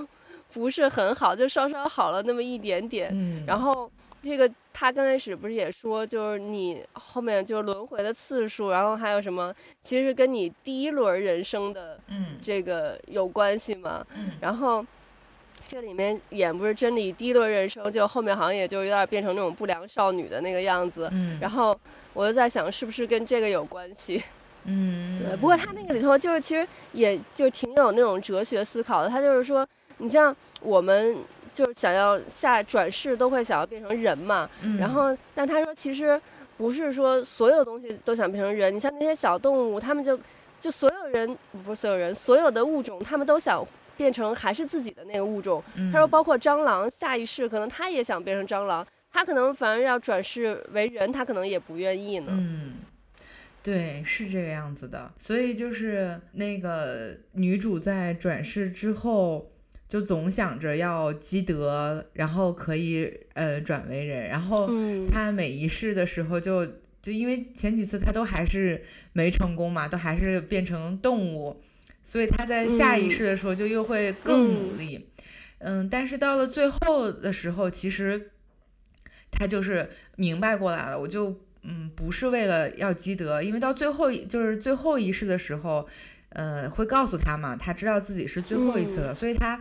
[0.57, 3.09] 不是很好，就稍稍好了那么一点点。
[3.13, 3.89] 嗯，然后
[4.23, 11.99] 这个他刚开始不是也说，就是你后面就是轮回的次数，然后还有什么，其实跟你第一轮人生的
[12.41, 14.05] 这个有关系嘛。
[14.15, 14.85] 嗯，然后
[15.67, 21.09] 这里面演不是真理第一轮人生，就后面好像也就有点变成那种不良少女的那个样子。
[21.13, 21.77] 嗯，然后
[22.13, 24.21] 我就在想，是不是跟这个有关系？
[24.69, 29.07] 嗯，对，不过他那个里头就是其实也就挺有那种哲学思考的。
[29.07, 29.65] 他就是说，
[29.97, 31.17] 你像我们
[31.53, 36.19] 就是想要下转世都会想要变成人嘛，嗯、然后但他说其实
[36.57, 38.75] 不是说所有东西都想变成人。
[38.75, 40.19] 你像那些小动物，他们就
[40.59, 43.65] 就所有人不是所有人，所有的物种他们都想
[43.95, 45.63] 变成还是自己的那个物种。
[45.75, 52.27] 嗯、他说包括蟑螂，下一世可能他也想变成蟑螂，他可能反而要转世为人，他可能也不愿意呢。
[52.31, 52.73] 嗯。
[53.63, 59.51] 对，是这个样子的，所以就是那个女主在转世之后，
[59.87, 64.69] 就总想着要积德，然后可以呃转为人，然后
[65.11, 66.65] 他每一世的时候就
[67.01, 68.81] 就因为前几次他都还是
[69.13, 71.61] 没成功嘛，都还是变成动物，
[72.03, 75.07] 所以他在下一世的时候就又会更努力，
[75.59, 78.31] 嗯，嗯，但是到了最后的时候，其实
[79.31, 81.35] 他就是明白过来了，我就。
[81.69, 85.85] 嗯，不是为了要积德，因为到最后就是最后一世的时候，
[86.37, 89.59] 呃，会告诉他嘛，他知道自己是最后一次了，嗯、所以他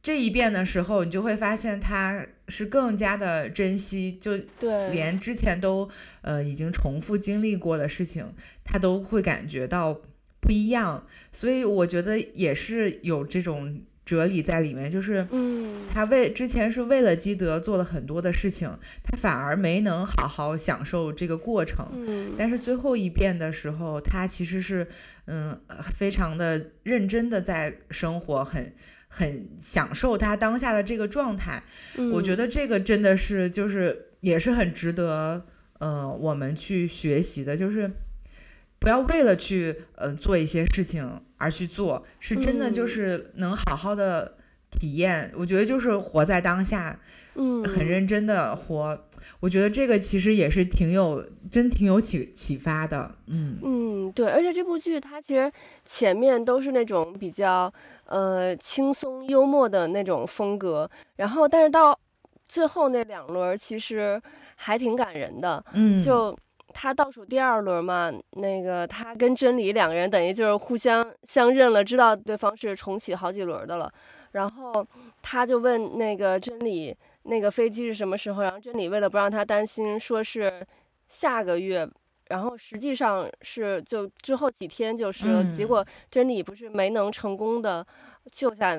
[0.00, 4.38] 这一遍的时候，你就会发现他是更加的珍惜，就
[4.90, 5.90] 连之前都
[6.22, 10.00] 呃已经重复经历过的事情，他都会感觉到
[10.40, 13.82] 不一样，所以我觉得也是有这种。
[14.04, 18.68] 哲理在里面，就是，嗯他为之前是为了积德做了很多的事情，
[19.02, 22.34] 他反而没能好好享受这个过程。
[22.36, 24.86] 但是最后一遍的时候，他其实是，
[25.26, 25.58] 嗯，
[25.94, 28.74] 非常的认真的在生活，很
[29.08, 31.62] 很享受他当下的这个状态。
[32.12, 35.46] 我觉得这个真的是，就是也是很值得，
[35.78, 37.90] 呃，我们去学习的，就是。
[38.80, 44.38] 不要为了去呃做一些事情而去做，是真的就是能好好的
[44.70, 45.30] 体验。
[45.34, 46.98] 嗯、我觉得就是活在当下，
[47.34, 48.98] 嗯，很认真的活。
[49.40, 54.26] 我觉得这个其实也是挺有真挺有启启发的，嗯嗯，对。
[54.30, 55.52] 而且这部剧它其实
[55.84, 57.70] 前面都是那种比较
[58.06, 61.98] 呃轻松幽默的那种风格，然后但是到
[62.48, 64.20] 最后那两轮其实
[64.56, 66.34] 还挺感人的，嗯，就。
[66.74, 73.90] 他倒数第二轮嘛，那个他跟真理两个人等于就是互相相认了，知道对方是重启好几轮的了。
[74.32, 74.84] 然后
[75.22, 78.42] 他就问那个真理，那个飞机是什么时候？
[78.42, 80.66] 然后真理为了不让他担心，说是
[81.08, 81.88] 下个月。
[82.28, 85.44] 然后实际上是就之后几天就是了。
[85.44, 87.86] 结果真理不是没能成功的
[88.32, 88.76] 救下。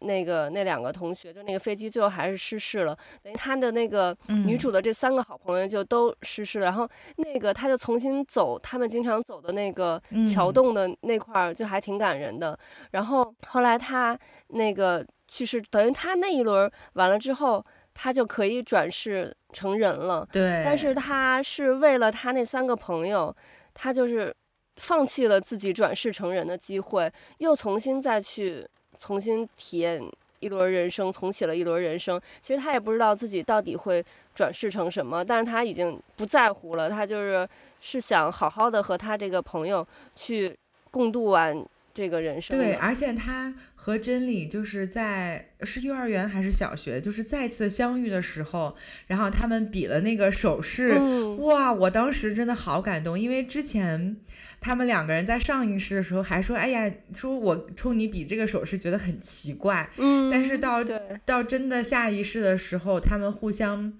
[0.00, 6.66] 那个那两个同学，就那个飞机最后还是失事了，等于他的那个女主的这三个好朋友就都失事了。
[6.66, 10.00] 嗯、然后那个他就重新走他们经常走的那个
[10.32, 12.52] 桥洞的那块儿，就还挺感人的。
[12.52, 12.58] 嗯、
[12.92, 14.16] 然后后来他
[14.48, 20.26] 那个去世，等于他那一轮完了之后，他就可以转世成人了。
[20.30, 20.62] 对。
[20.64, 23.34] 但是他是为了他那三个朋友，
[23.74, 24.32] 他就是
[24.76, 28.64] 放弃了自己转世成人的机会，又重新再去。
[28.98, 30.02] 重新体验
[30.40, 32.20] 一轮人生，重启了一轮人生。
[32.40, 36.88] 其实他也不知道自己到底会转世成什么，但是他已经不在乎了。
[36.88, 37.48] 他就是
[37.80, 40.56] 是想好好的和他这个朋友去
[40.90, 41.64] 共度完
[41.98, 42.56] 这个人生。
[42.56, 48.76] 对，而且他和真理就是在是幼儿园还是小学，就是再次相遇的时候，
[49.08, 50.96] 然后他们比了那个手势。
[50.96, 54.16] 嗯、哇，我当时真的好感动，因为之前。
[54.60, 60.82] 他们两个人在上一世的时候还说：“哎呀，说我冲你比这个手势觉得很奇怪。”嗯，但是到
[61.24, 63.92] 到真的下一世的时候，他们互相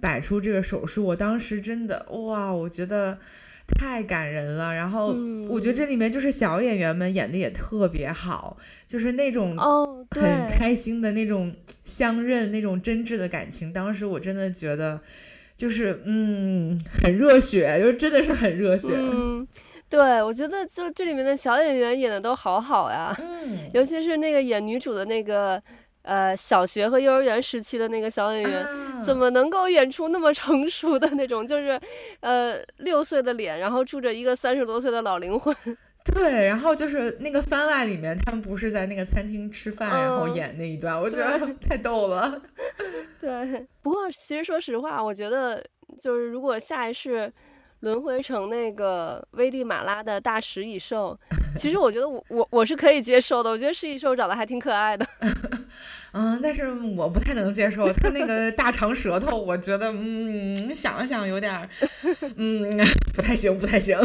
[0.00, 3.18] 摆出这个手势，我当时真的哇，我觉得
[3.66, 4.74] 太感人了。
[4.74, 5.16] 然后
[5.48, 9.56] 我觉得这里面就是小演员们演的也特别好，就是那种
[10.10, 11.52] 很开心的那种
[11.84, 13.72] 相认、那种真挚的感情。
[13.72, 15.00] 当时我真的觉得
[15.56, 18.92] 就是嗯，很热血，就真的是很热血。
[18.94, 19.46] 嗯
[19.88, 25.62] 对，我觉得就这里面的小演员演的都好好呀，嗯，尤其是那个演女主的那个，
[26.06, 31.78] 呃，小学和幼儿园时期的那个小演员，啊、怎么能够演出那么成熟的那种，就是，
[32.20, 35.54] 呃，六岁的脸，然后住着一个三十多岁的老灵魂。
[36.14, 42.40] 对，然后就是那个番外里面，他们不是在那个餐厅吃饭，嗯、然后演那一段，我觉得 太逗了。
[43.20, 45.60] 对，不过其实说实话，我觉得
[46.00, 47.32] 就是如果下一世。
[47.86, 51.16] 轮回成那个危地马拉的大食蚁兽，
[51.56, 53.48] 其实我觉得我我我是可以接受的。
[53.48, 55.06] 我觉得食蚁兽长得还挺可爱的，
[56.12, 61.70] 嗯，但是我不太能接受它那个大长舌头，我觉得嗯，想了想有点，
[62.34, 63.96] 嗯，不太行，不太行。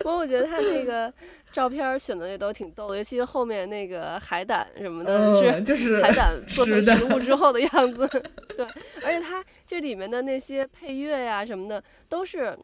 [0.00, 1.12] 不过我觉得他那个
[1.52, 8.08] 照片选的也都挺逗的，尤其是后面那个海胆什么的，嗯、就是海胆做成食物之后的样子。
[8.56, 8.66] 对，
[9.04, 12.58] 而且它这里面的那些配乐呀什么的都是。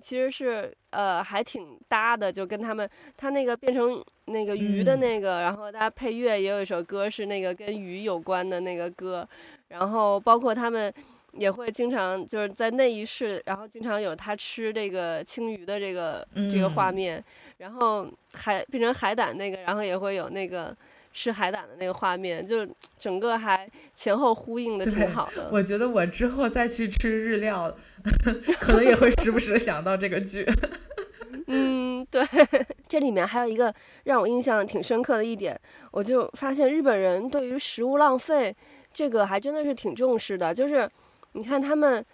[0.00, 9.28] 其实是呃还挺搭的，就跟他们他那个变成那个鱼的那个，嗯、然后他配乐也有一首歌是那个跟鱼有关的那个歌，
[9.68, 10.92] 然后包括他们
[11.32, 17.22] 也会经常就是在那一世，然后经常有他吃这个青鱼的这个、嗯、这个画面，
[17.58, 20.76] 然后海变成海胆那个，然后也会有那个。
[21.18, 22.64] 吃海胆的那个画面，就
[22.96, 25.50] 整个还前后呼应的挺好的。
[25.50, 27.76] 我觉得我之后再去吃日料，
[28.60, 30.46] 可能也会时不时的想到这个剧。
[31.48, 32.24] 嗯，对，
[32.86, 38.54] 这里面还有一个让我印象挺深刻的一点，我就发现日本人对于食物浪费
[38.92, 40.54] 这个还真的是挺重视的。
[40.54, 40.88] 就是
[41.32, 42.04] 你看他们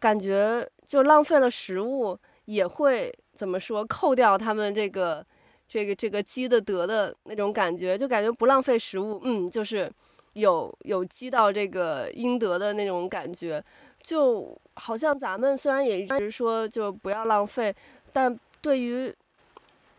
[0.00, 5.24] 感觉就浪费了食物，也会怎么说扣掉他们这个。
[5.72, 9.90] 这个这个积的德的那种感觉，就感觉不浪费食物，嗯，就是
[10.34, 13.64] 有有积到这个应得的那种感觉，
[14.02, 17.74] 就好像咱们虽然也一直说就不要浪费，
[18.12, 19.10] 但对于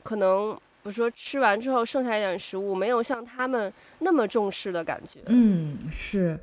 [0.04, 5.22] 可能比如说吃完之后剩下一点食物，没有像他们那么重视的感觉。
[5.26, 6.40] 嗯，是，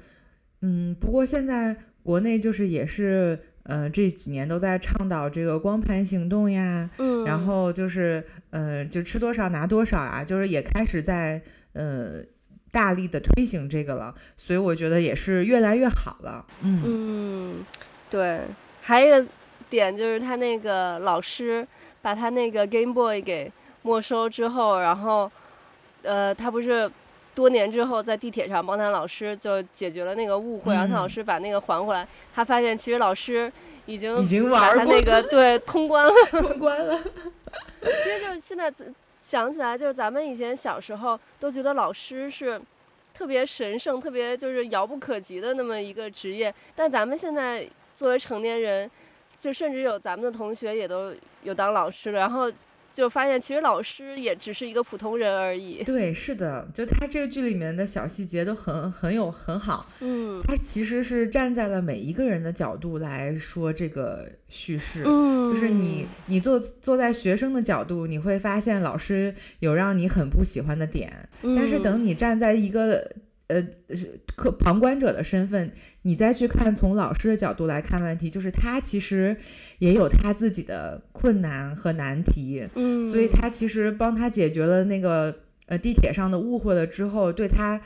[0.62, 3.38] 嗯，不过现在国内就是也是。
[3.64, 11.40] 呃，这几年都在倡导这个光盘行动呀，嗯，然后就是呃，就吃多少拿多少啊，就是也开始在
[11.74, 12.22] 呃
[12.70, 17.64] 大力的推行这个了，所以我觉得也是越来越好了，嗯嗯，
[18.08, 18.40] 对，
[18.80, 19.30] 还有一个
[19.68, 21.66] 点就是他那个老师
[22.00, 23.52] 把他那个 Game Boy 给
[23.82, 25.30] 没收之后，然后
[26.02, 26.90] 呃，他不是。
[27.34, 33.50] 多年之后，在地铁上帮他老师就解决了那个误会，然后他老师把那个还回来，他发现其实老师
[33.86, 37.00] 已经已经把他那个对通关了， 通关了。
[37.82, 38.72] 其实就现在
[39.20, 42.60] 想起来，就是咱们以前小时候都觉得老师是
[43.14, 48.90] 特别神圣、特别就是遥不可及的那么一个职业，但咱们现在作为成年人，
[49.38, 52.50] 就甚至有咱们的同学也都有当老师了，然后。
[52.92, 55.82] 就发现其实老师也只是一个普通人而已。
[55.84, 59.86] 对，是的，就他这个剧里面的小细节都很很有很好。
[60.00, 65.04] 嗯，他其实是站在了每一个人的角度来说这个叙事。
[65.06, 71.28] 嗯，就是你你坐坐在学生的角度，你会发现老师有让你很不喜欢的点。
[71.42, 73.10] 嗯，但是等你站在一个。
[73.50, 75.72] 呃，是客旁观者的身份，
[76.02, 79.36] 你再去看从老师的角度来看问题，就是他其实
[79.80, 85.34] 也有他自己的困难和难题，嗯，所以他其实帮他解决了那个
[85.66, 87.80] 呃地铁上的误会了之后，对他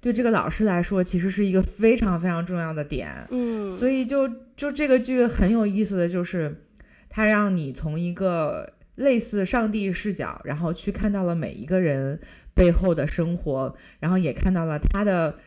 [0.00, 6.62] 对这个老师来说，其实是一个非常非常重要的点，嗯，所以就就这个剧很有意思的就是，
[7.08, 12.20] 他让你从一个类似上帝视角，然后去看到了每一个人。
[12.58, 15.38] 背后的生活，然后也看到了他的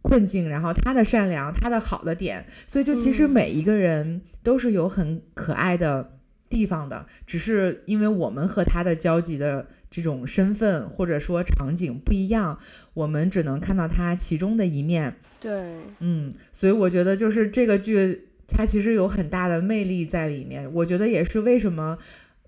[0.00, 12.58] 困境，然后他的善良，他的好的点，所以就其实每一个人都是有很可爱的地方的，嗯、只是因为我们和他的交集的这种身份或者说场景不一样，
[12.94, 15.18] 我们只能看到他其中的一面。
[15.38, 20.72] 对，嗯，所以我觉得就是这个剧，它其实有很大的魅力在里面。
[20.72, 21.98] 我觉得也是为什么。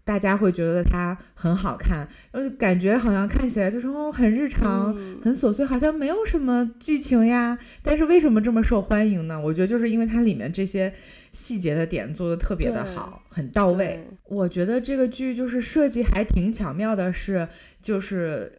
[0.09, 7.59] 大家会觉得它很好看，呃，感觉好像看起来就是哦，很日常，嗯、很琐碎，好像没有什么剧情呀。
[7.83, 9.39] 但是为什么这么受欢迎呢？
[9.39, 10.91] 我觉得就是因为它里面这些
[11.31, 14.03] 细节的点做的特别的好，很到位。
[14.25, 17.49] 我觉得这个剧就是设计还挺巧妙的是，是
[17.83, 18.51] 就是。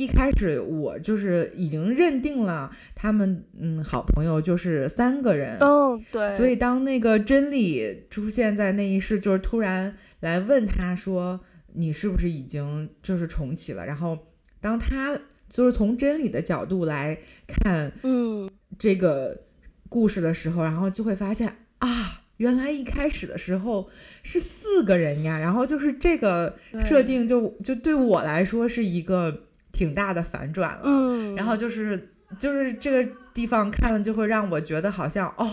[0.00, 5.58] 一开始我就是已经认定了他们，嗯，好朋友就是三个人。
[5.58, 6.26] 哦，对。
[6.38, 11.40] 所以当那个真理出现在那一世，就是突然来问他说
[11.76, 14.18] ：“你是不是已经就是重启了？”然后
[14.58, 15.20] 当他
[15.50, 19.42] 就是从真理的角度来看，嗯，这个
[19.90, 23.90] 故事的时候，然后就会发现啊，原来一开始的时候
[24.22, 25.38] 是四个人呀。
[25.38, 29.42] 然后就是这个设定就就对我来说是一个。
[29.80, 35.48] 挺大的反转了，嗯，然后就是就是这个地方看了就会让我觉得好像哦，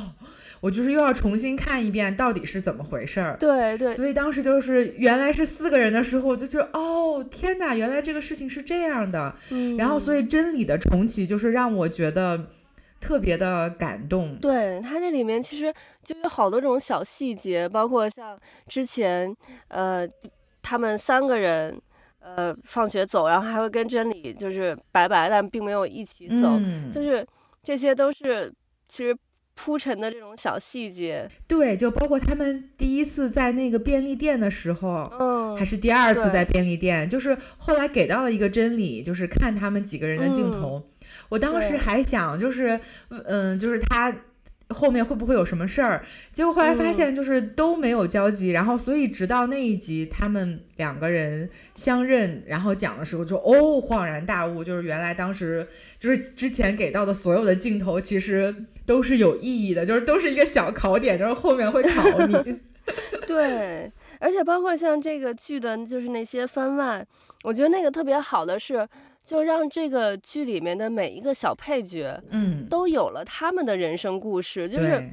[0.59, 12.47] 我就是又要重新看一遍到底是怎么回事儿，对对，所以当时就是原来是四个人的时候，我就觉得哦天哪，原来这个事情是这样的，嗯，然后所以真理的重启就是让我觉得
[12.99, 15.73] 特别的感动，对，它这里面其实
[16.03, 19.33] 就有好多种小细节，包括像之前
[19.69, 20.05] 呃
[20.61, 21.79] 他们三个人。
[22.35, 27.25] 呃，放学走，然后还会跟真理就是拜拜，但并没有一起走，嗯、就是
[27.63, 28.53] 这些都是
[28.87, 29.15] 其实
[29.55, 31.29] 铺陈的这种小细节。
[31.47, 40.83] 对，就包括他们第一次在那个便利店的时候，嗯，还是第二次在便利店，就是后来给到了一个真理，就是看他们几个人的镜头。
[40.85, 40.91] 嗯、
[41.29, 44.13] 我当时还想，就是，嗯，就是他。
[44.69, 46.03] 后面会不会有什么事儿？
[46.33, 55.65] 结果后来发现就是都没有交集，嗯、然后所以直到那一集他们两个人相认，然后讲的时候就哦恍然大悟，就是原来当时
[55.97, 58.53] 就是之前给到的所有的镜头其实
[58.85, 62.59] 都是有意义的，就是都是一个小考点，就是后面会考你。
[63.25, 67.05] 对，而且包括像这个剧的，就是那些番外，
[67.43, 68.87] 我觉得那个特别好的是。
[69.27, 74.65] 就让这个剧里面的每一个小配角，嗯，都有了他们的人生故事。
[74.65, 75.03] 嗯、就是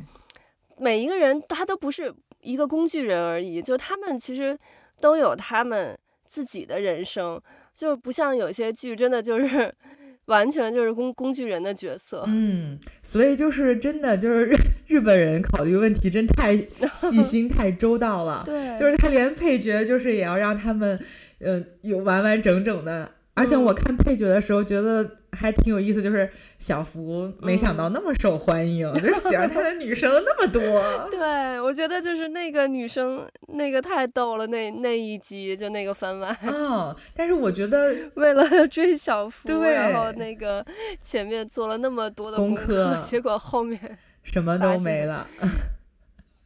[0.78, 4.56] 每一个人他都不是一个工具人而已，就他们其实
[5.00, 5.98] 都有他们
[6.28, 7.42] 自己的人生，
[7.74, 9.74] 就不像有些剧真的就是
[10.26, 12.22] 完全就是工工具人的角色。
[12.28, 14.56] 嗯，所以就是真的就是日
[14.86, 16.56] 日本人考虑问题真太
[16.92, 18.44] 细 心太周到了。
[18.46, 20.96] 对，就是他连配角就是也要让他们，
[21.40, 23.10] 呃，有完完整整的。
[23.36, 30.62] 而且我看配角的时候，觉得还挺有意思，就是小福没想到那么受欢迎，嗯、就是喜欢他的女生那么多。
[31.10, 36.36] 对，我觉得就是那个女生那个太逗了，那那一集就那个番外。
[36.42, 40.64] 嗯，但是我觉得 为了 追小福，对，然后那个
[41.02, 45.28] 前面做了那么多的功课结果后面什么都没了。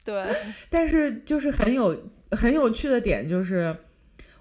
[0.02, 0.24] 对，
[0.70, 1.94] 但是就是很有
[2.30, 3.76] 很有趣的点就是。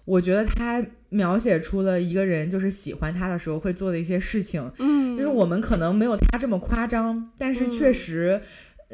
[0.07, 8.41] 我觉得他描写出了一个人就是喜欢他的时候会做的一些事情，嗯，就是我们可能没有他这么夸张，但是确实，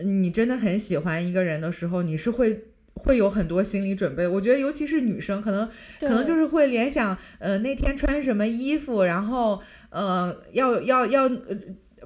[0.03, 4.27] 你真的很喜欢一个人的时候，你是会会有很多心理准备。
[4.27, 9.61] 我觉得尤其是女生，可能可能就是会联想，呃，那天穿什么衣服，然后
[9.91, 11.29] 呃，要要要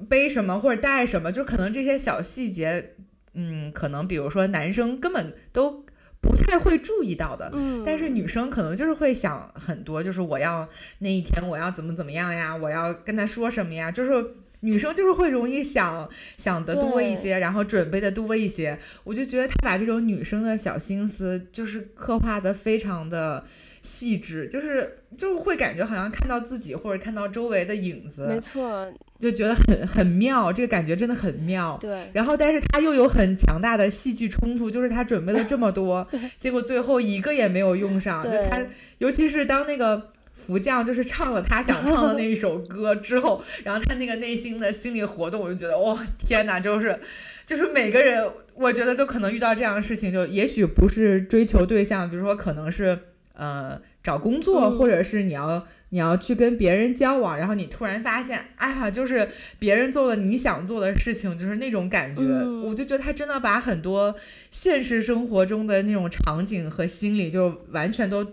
[0.06, 2.94] 背什么或者带什么，就可能这些小细节，
[3.32, 5.86] 嗯，可能比如说男生根本都。
[6.20, 7.50] 不太会注意到的。
[7.54, 14.34] 嗯，但是女生可能就是会想很多，就是我要那一天我要怎么怎么样呀，我要跟他说什么呀，就是。
[14.60, 18.76] 女生就是会容易想想的多一些，然后准备的多一些。
[19.04, 23.44] 我就觉得他把这种女生的小心思，就是刻画的非常的
[23.88, 28.26] 细致，就是就会感觉好像看到自己或者看到周围的影子。
[28.28, 28.86] 没错，
[29.18, 31.78] 就觉得很很妙，这个感觉真的很妙。
[31.80, 32.06] 对。
[32.12, 38.22] 然后，但是他又有很强大的戏剧冲突，就是他准备了这么多， 结果最后一个也没有用上。
[38.22, 38.62] 就他，
[38.98, 40.10] 尤其是当那个。
[40.38, 46.96] 福将就是唱了他想唱的那一首歌之后，然后他那个内心的心理活动，我就觉得哇、哦，天哪，就是，
[47.44, 48.24] 就是每个人，
[48.54, 52.96] 我觉得都可能遇到这样的事情，就也许不是追求对象，比如说可能是
[53.38, 59.26] 呃找工作，嗯、或者是你要你要去跟别人交往，然后你突然发现，哎呀，就是
[59.58, 64.14] 别人做了你想做的事情，就是那种感觉，嗯、我就觉得他真的把很多
[64.50, 68.26] 现实生活中的那种场景和心理，就完全都。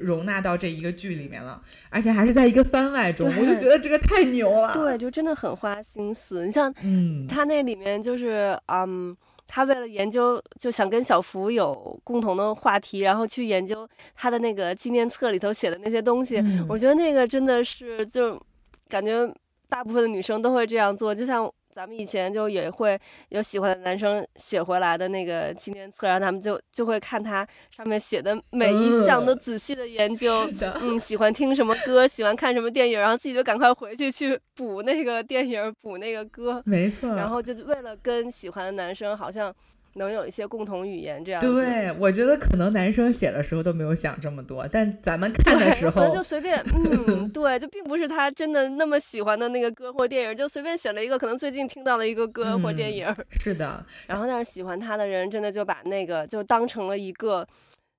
[0.00, 4.74] 容纳到这一个剧里面了，而且还是在一个番外中，我就觉得这个太牛了。
[4.74, 6.44] 对，就真的很花心思。
[6.44, 9.16] 你像，嗯，他那里面就是，嗯，
[9.48, 16.36] 他为了研究，就想跟小福有共同的话题，然后去研究他的那个纪念册里头写的那些东西。
[16.36, 18.40] 嗯，我觉得那个真的是，就
[18.88, 19.28] 感觉
[19.68, 21.52] 大部分的女生都会这样做，就像。
[21.78, 22.98] 咱们以前就也会
[23.28, 30.28] 有喜欢的男生写回来的那个纪念册，然后他们就就会看他上面写的每一项都仔细的研究，
[30.60, 39.54] 呃、嗯，喜欢听什么歌，喜欢看什么电影，然后自己就赶快回去去补那个电影，补那个歌，没错，然后就为了跟喜欢的男生好像。
[39.94, 46.62] 能有一些共同语言，这样对，我觉得可能男生写的时候都没有想这么多，但咱们 看的时候，就随便，
[47.06, 53.84] 嗯，对，就并不是他真的那么喜欢的那个歌或电影，就随便写了一个可能最近听到了一个歌或电影，嗯，是的。
[54.06, 57.46] 然后但是喜欢他的人真的就把那个就当成了一个。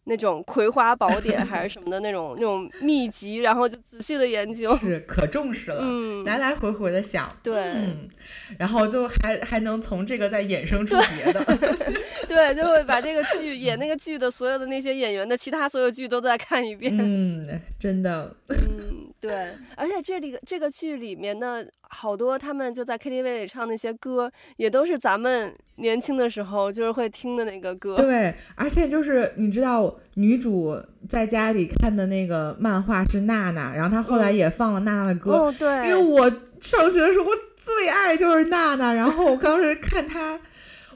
[0.10, 8.10] 那种葵花宝典还是什么的那种那种秘籍，然后就仔细的研究，是可重视了，嗯，来来回回的想，对，嗯，
[8.58, 11.40] 然后就还还能从这个再衍生出别的，
[12.30, 30.00] 对，就会把这个剧演那个剧的所有的那些演员的其他所有剧都再看一遍，嗯，真的，嗯，对，而且这里这个剧里面的好多他们就在 KTV 里唱那些歌，也都是咱们年轻的时候就是会听的那个歌，对，而且就是你知道。
[30.16, 30.76] 女主
[31.08, 35.32] 在家里看的那个漫画是娜娜，然后她后来也放了娜娜的歌。
[35.32, 40.38] 哦，对，因为我上学的时候我最爱就是娜娜，然后我当时看她，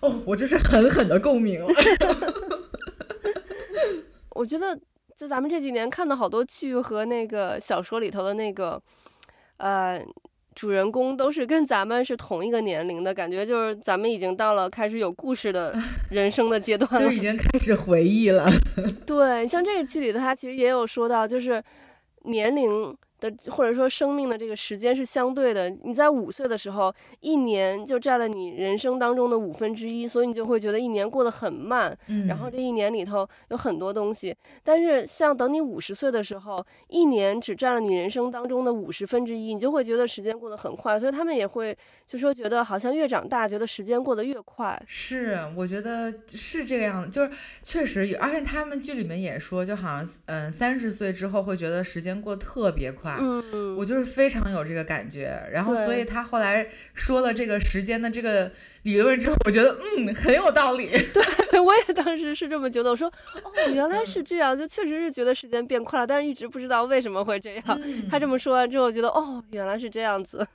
[0.04, 1.68] 哦，我就是狠狠的共鸣了。
[4.36, 4.80] 我觉得
[5.18, 8.82] 就咱们这几年看的好多剧和那个小说里头的那个，
[9.58, 10.06] 呃。
[10.56, 15.76] 主人公都是跟咱们是同一个年龄的感觉，就是咱们已经到了开始有故事的
[16.12, 18.48] 人生的阶段了，就已经开始回忆了。
[19.04, 21.64] 对，像这个剧里头，他其实也有说到，就是
[22.26, 22.96] 年龄。
[23.32, 31.98] 的或者说生命的这个时间是相对的，你在五岁的时候，一年就占了你人生当中的五分之一，所以你就会觉得一年过得很慢。
[32.08, 41.00] 嗯，然后这一年里头有很多东西，但是像等你五十岁的时候，一年只占了你人生当中的五十分之一，你就会觉得时间过得很快。
[41.00, 44.82] 所以他们也会就说觉得好像越长大，觉得时间过得越快。
[44.86, 47.32] 是，我觉得是这个样子，就是
[47.64, 53.13] 确实，而且他们剧里面也说，就好像嗯三十岁之后会觉得时间过得特别快。
[53.20, 58.52] 嗯，我就是非常有这个感觉，然后所以他后来说了这个时间的这个
[58.84, 60.90] 理论之后，我觉得嗯很有道理。
[61.52, 67.80] 对，我也当时是这么觉得，我说哦原来是这样，就确实是觉得时间变快了，但是一直不知道为什么会这样。
[67.84, 70.48] 嗯、他这么说完之后，我觉得哦原来是这样子。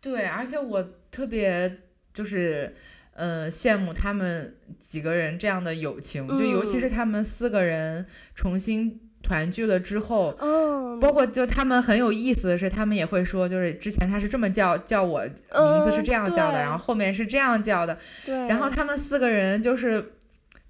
[0.00, 1.78] 对，而且我特别
[2.12, 2.74] 就是
[3.14, 9.00] 呃羡慕他们几个人这样的友情，就尤其是他们四个人重新。
[9.22, 20.12] 团聚了之后，嗯，包括就他们很有意思的是，他们也会说，就是之前他是这么叫叫我名字是这样叫的，嗯，然后后面是这样叫的，对，然后他们四个人就是。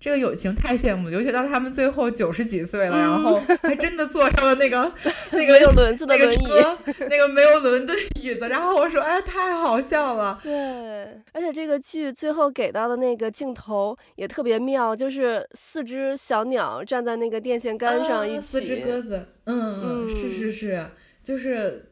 [0.00, 4.90] 这个友情太羡慕了，尤其到他们最后九十几岁了，嗯，然后还真的坐上了那个
[5.32, 8.48] 那个没有轮子的轮椅，那个，那个没有轮的椅子。
[8.48, 10.38] 然后我说，哎，太好笑了。
[10.42, 10.52] 对，
[11.32, 20.82] 而且这个剧最后给到的那个镜头也特别妙，就是四只小鸟站在那个电线杆上一起，啊，四只鸽子，嗯嗯，是是是，
[21.22, 21.90] 就是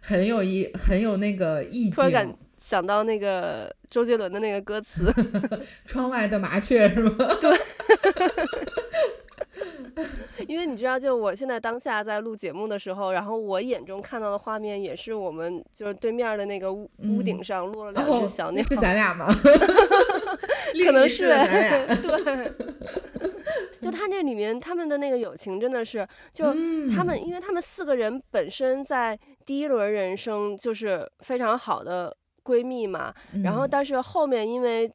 [0.00, 2.36] 很有意，很有那个意境。
[2.60, 5.10] 想到那个周杰伦的那个歌词，
[5.86, 7.16] 窗外的麻雀是吗？
[7.40, 7.58] 对，
[10.46, 19.26] 因为你知道，就我现在当下在录节目的时候，然后我眼中看到的画面也是我们就是对面的那个屋、嗯、屋顶上落了两只小鸟，哦、是咱俩吗？
[20.84, 22.52] 可能是咱俩对。
[23.80, 26.52] 就他那里面他们的那个友情真的是，就
[26.94, 32.14] 他们，因为他们四个人本身在第一轮人生就是非常好的
[32.44, 33.14] 闺蜜嘛，
[33.44, 34.90] 然后但是后面因为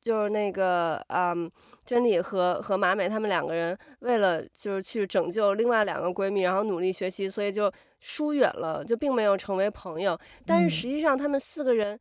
[0.00, 1.50] 就是那个嗯，
[1.84, 7.70] 真理和和马美他们两个人为了就是去拯救另外两个闺蜜，然后努力学习，所以就
[8.00, 10.18] 疏远了，就并没有成为朋友。
[10.46, 11.98] 但是实际上他们四个人。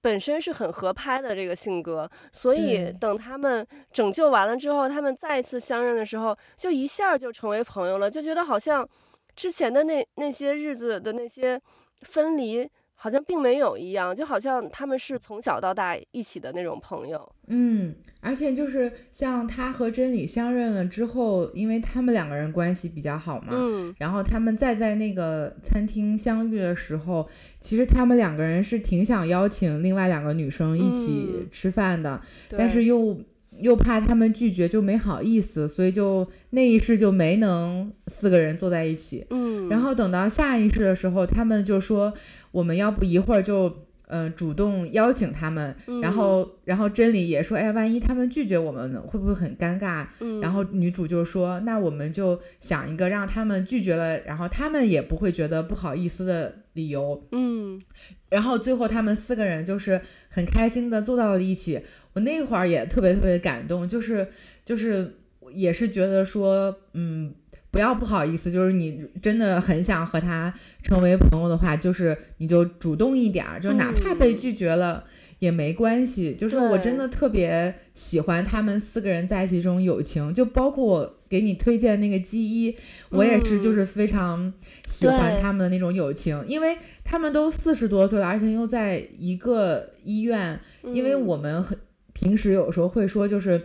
[0.00, 8.86] 本身是很合拍的这个性格，所以等他们拯救完了之后，他们再一次相认的时候，就一下就成为朋友了，就觉得好像
[9.34, 11.58] 之前的那那些日子的那些
[12.02, 12.68] 分离。
[13.04, 17.30] 好像并没有一样，就好像他们是从小到大一起的那种朋友。
[17.48, 27.28] 嗯，而且就是像他和真理相认了之后，因为他们两个人关系比较好嘛，嗯，然后他们再在那个餐厅相遇的时候，
[27.60, 32.18] 其实他们两个人是挺想邀请另外两个女生一起吃饭的，
[32.52, 33.20] 嗯，但是又。
[33.60, 39.26] 又怕他们拒绝，就没好意思，所以就那一世就没能四个人坐在一起。
[39.30, 42.12] 嗯，然后等到下一世的时候，他们就说
[42.50, 50.06] 我们要不一会儿就嗯、呃、主动邀请他们，嗯、然后然后真理也说，哎，万一他们拒绝我们，会不会很尴尬？
[50.20, 57.26] 嗯，然后女主就说，那我们就想一个让他们拒绝了，然后他们也不会觉得不好意思的理由。
[57.32, 57.80] 嗯，
[58.28, 61.80] 然后最后他们四个人就是很开心的坐到了一起。
[62.12, 64.28] 我那会儿也特别特别感动，就是
[64.64, 65.16] 就是
[65.52, 67.34] 也是觉得说，嗯，
[67.74, 75.02] 不要不好意思，就是你真的很想和他成为朋友的话，就是你就主动一点儿，就哪怕被拒绝了
[75.40, 76.36] 也没关系。
[76.36, 82.76] 就是我真的特别喜欢他们四个人在一起这种友情，就包括我给你推荐那个基一，
[83.08, 84.52] 我也是就是非常
[84.86, 90.60] 喜欢他们的那种友情，因为他们都四十多岁了，而且又在一个医院，
[90.92, 91.76] 因为我们很。
[92.16, 93.60] 平时有时候会说，就是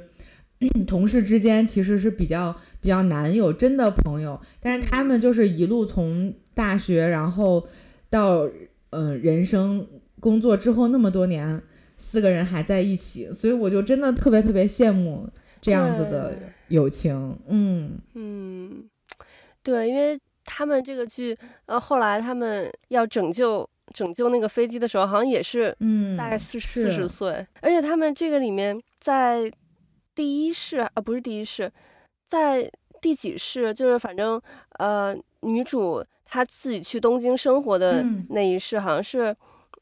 [0.87, 7.65] 同事之间其实是比较比较难有真的朋友，但是他们就是一路从大学，然后
[8.09, 8.45] 到
[8.89, 9.87] 嗯、呃、人生
[10.19, 11.61] 工作之后那么多年，
[11.95, 15.29] 四个人还在一起，所以我就真的特别特别羡慕
[15.61, 16.37] 这样子的
[16.67, 17.37] 友情。
[17.47, 18.89] 嗯嗯，
[19.63, 23.69] 对，因为他们这个剧，呃，后来他们要拯救。
[23.91, 29.51] 拯救那个飞机的时候，好像也是，嗯，大概四四十岁，而且他们这个里面在
[30.19, 31.71] 第一世啊，不是第一世，
[32.27, 34.41] 在第几世，就是反正
[34.77, 39.33] 呃，女主她自己去东京生活的那一世，好像是。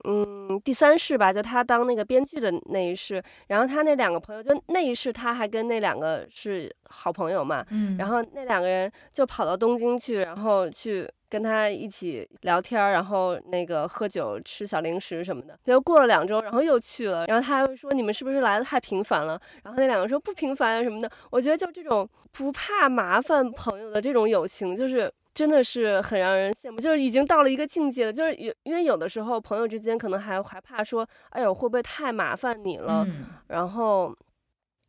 [0.07, 15.57] 嗯，第三世吧，就她当那个编剧的那一世，然后她那两个朋友，就那一世她还跟那两个是好朋友嘛，嗯，然后那两个人就跑到东京去，然后去跟他一起聊天，然后那个喝酒、吃小零食什么的。
[15.63, 19.39] 结果过了两周，然后又去了，然后他还会说你们是不是来的太频繁了？
[19.63, 21.09] 然后那两个说不频繁啊什么的。
[21.29, 25.11] 我觉得就这种不怕麻烦朋友的这种友情，就是。
[25.37, 28.11] 真的是很让人羡慕，就是已经到了一个境界了。
[28.11, 34.11] 就是有，因为有的时候朋友之间可能还还怕说，哎呦会不会太麻烦你了，嗯，然后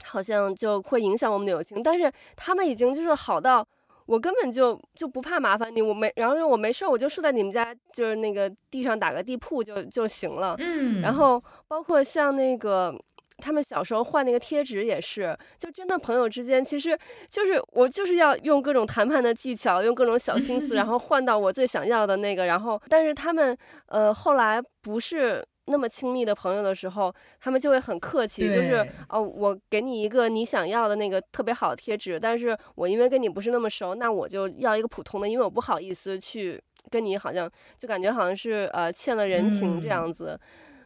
[0.04, 1.82] 好像就会影响我们的友情。
[1.82, 3.62] 但是他们已经就是好到
[4.08, 10.56] 我根本就就不怕麻烦你，我没，然后就我没事儿我就睡在你们家，就是那个地上打个地铺就就行了。
[10.58, 12.92] 嗯，然后包括像那个。
[13.40, 16.98] 他们小时候换那个贴纸也是，就真的朋友之间，其实
[17.30, 22.46] 就是我就是要用各种谈判的技巧，用各种小心思，然 后换到我最想要的那个。
[22.46, 23.56] 然后，但是他们
[23.86, 36.60] 呃后来不是那么亲密的朋友的时候，他们就会很客气，就是哦，我给你一个你想要的那个特别好的贴纸，但是我因为跟你不是那么熟，那我就要一个普通的，因为我不好意思去
[36.90, 40.38] 跟你好像就感觉好像是呃欠了人情这样子，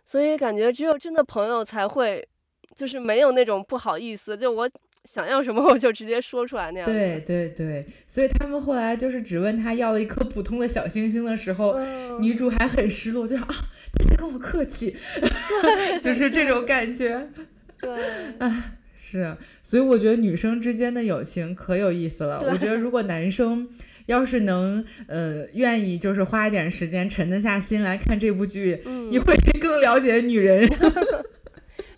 [0.04, 2.26] 所以感觉只有真的朋友才会。
[2.74, 4.70] 就是没有那种不好意思，就我
[5.10, 6.86] 想要什么 我就直接说出来那样。
[6.88, 13.54] 对对对，所以他们后来就是只问他要了一颗普通的小星星的时候，嗯、女主还很失落，就说啊，
[13.98, 14.94] 他在跟我客气，
[16.00, 17.28] 就是这种感觉。
[17.80, 17.90] 对，
[18.38, 22.40] 啊，是，所以我觉得女生之间的友情可有意思了。
[22.50, 23.68] 我觉得如果男生
[24.06, 30.68] 要是能，呃，愿意就是花一点时间沉得下心来看这部剧，嗯、你会更了解女人。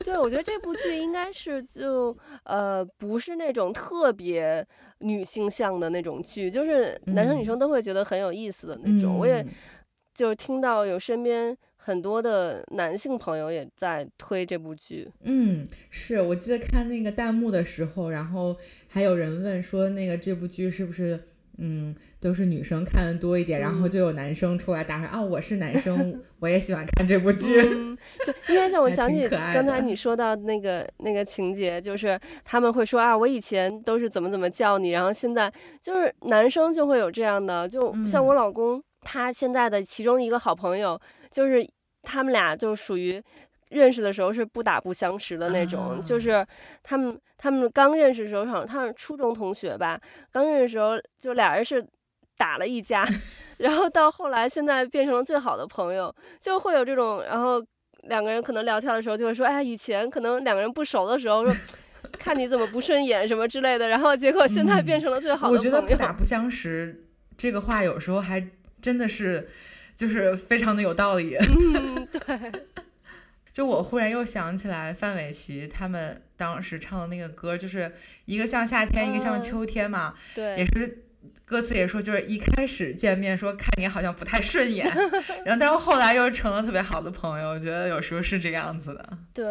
[0.05, 4.65] 对，我觉得这部剧应该是就呃不是那种特别
[4.99, 9.15] 女性向的那种剧，就是男生女生都会觉得很有意思的那种。
[9.15, 9.45] 嗯、我也
[10.13, 15.11] 就是听到有身边很多的男性朋友也在推这部剧。
[15.23, 18.55] 嗯，是我记得看那个弹幕的时候，然后
[18.87, 21.19] 还有人问说那个这部剧是不是
[21.59, 27.61] 嗯，都是女生看的多一点，嗯、然后就有男生出来打说啊，我是男生， 我也喜欢看这部剧。
[27.61, 41.01] 嗯、对，因为像我想起刚才你说到那个那个情节，就是他们会说啊，我以前都是怎么怎么叫你，然后现在就是男生就会有这样的，就像我老公、嗯、他现在的其中一个好朋友，
[41.31, 41.65] 就是
[42.03, 43.23] 他们俩就属于。
[43.75, 46.47] 认识的时候是不打不相识的那种，啊、就是
[46.83, 50.01] 他们他们刚认识的时候，好像他是初中同学吧，
[50.33, 51.85] 刚认识的时候就俩人是
[52.37, 53.05] 打了一架，
[53.59, 57.65] 然后到后来现在变成了最好的朋友，就会有这种，然后
[58.05, 61.53] 两个人可能聊天的时候就会说，哎，以前可能两个人不熟的时候说，
[62.19, 65.57] 看你怎么不顺眼什么之类的，然后结果现在变成了最好的朋友。
[65.57, 67.07] 嗯、我觉得不打不相识
[67.37, 68.45] 这个话有时候还
[68.83, 69.49] 真的是
[69.95, 71.37] 就是非常的有道理。
[71.37, 72.53] 嗯，对。
[73.55, 77.93] 就我忽然又想起来范玮琪他们当时唱的那个歌，就是
[78.25, 80.13] 一个像夏天，嗯、一个像秋天嘛。
[80.35, 80.57] 对。
[80.57, 81.05] 也是
[81.45, 84.85] 歌词也说，就是一开始见面说看你好像不太顺眼，
[85.47, 87.51] 然后但是后来又成了特别好的朋友。
[87.51, 89.19] 我觉得有时候是这个样子的。
[89.33, 89.47] 对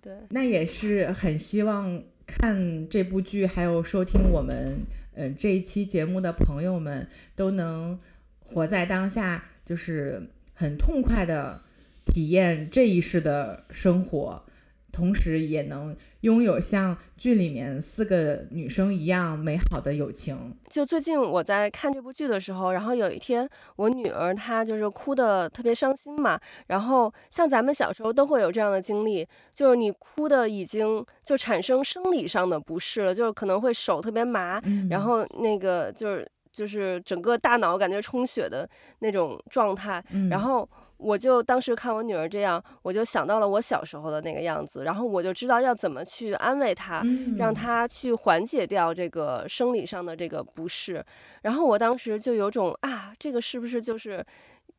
[0.00, 0.14] 对。
[0.30, 4.80] 那也是很希望看这部剧，还有收听我们
[5.12, 8.00] 嗯、呃、这一期节目的朋友们都能
[8.40, 11.60] 活在当下，就是很痛快的。
[12.06, 14.42] 体验这一世的生活，
[14.90, 20.56] 同时也能拥有像剧里面四个女生一样美好的友情。
[20.70, 23.46] 就最近我在看这部剧的时候，然后有一天
[23.76, 38.66] 我女儿她就是哭得特别伤心嘛，然后像咱们小时候都会有这样的经历，就是你哭的已经就产生生理上的不适了，就是可能会手特别麻，嗯、然后那个就是就是整个大脑感觉充血的
[39.00, 40.66] 那种状态，嗯、然后。
[40.98, 47.02] 我就当时看我女儿这样，我就想到了我小时候的那个样子，然后我就知道要怎么去安慰她，
[47.36, 51.04] 让她去缓解掉这个生理上的这个不适。
[51.42, 54.24] 然后我当时就有种啊，这个是不是就是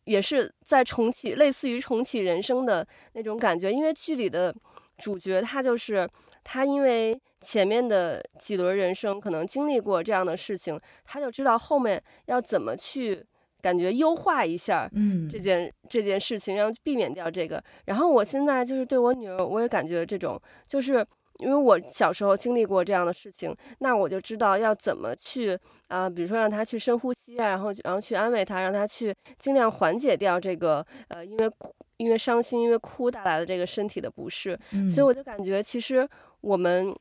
[0.06, 3.72] 也是在重启，类似于重启人生的那种感觉？
[3.72, 4.54] 因为剧里的
[4.98, 6.10] 主角他就是
[6.44, 13.24] 他，因为前面的几轮人生可能经历过这样的事情，他就知道后面要怎么去。
[13.62, 17.64] 感觉优化一下，嗯，这件、嗯、这件事情，然后避免掉这个。
[17.86, 21.06] 然后我现在就是对我女儿，我也感觉这种，就是
[21.40, 25.54] 因为我小时候经历过这样的事情，那我就知道要怎么去
[25.88, 31.52] 啊、呃，比如说让她去深呼吸啊，然后然后去安慰她，让她去尽量缓解掉这个呃，因为
[31.98, 34.58] 因为伤心、因为哭带来的这个身体的不适。
[34.74, 36.08] 嗯、所以我就感觉，其实
[36.42, 36.96] 我们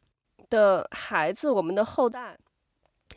[0.49, 2.37] 的孩子，我们的后代。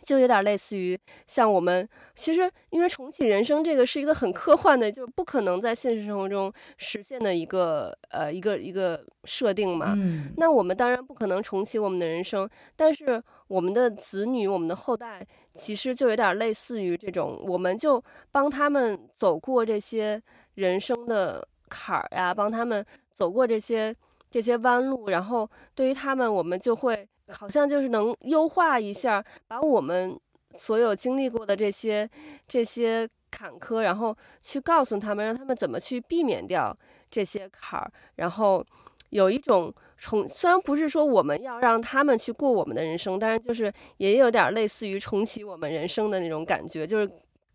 [0.02, 0.97] 就有点类似于
[1.28, 9.93] 像我们，其实因为重启人生这个是一个很科幻的，就是不可能在现实生活中实现的一个呃一个一个设定嘛。
[9.95, 10.34] 嗯。
[10.38, 20.22] 那我们当然不可能重启我们的人生，但是我们的子女、我们的后代，其实就有点类似于这种，我们就帮他们走过这些
[20.56, 23.95] 人生的坎儿呀，帮他们走过这些
[24.32, 27.08] 这些弯路，然后对于他们，我们就会。
[27.32, 30.20] 好像就是能优化一下，把我们
[30.56, 32.10] 所有经历过的这些
[32.48, 36.76] 这些坎坷，然后去告诉他们，让他们怎么去避免掉
[37.10, 38.66] 这些坎儿，然后
[39.10, 47.10] 有一种重，虽然不是说我们要让他们去过我们的人生，但是就是也有点类似于重启我们人生的那种感觉，就是。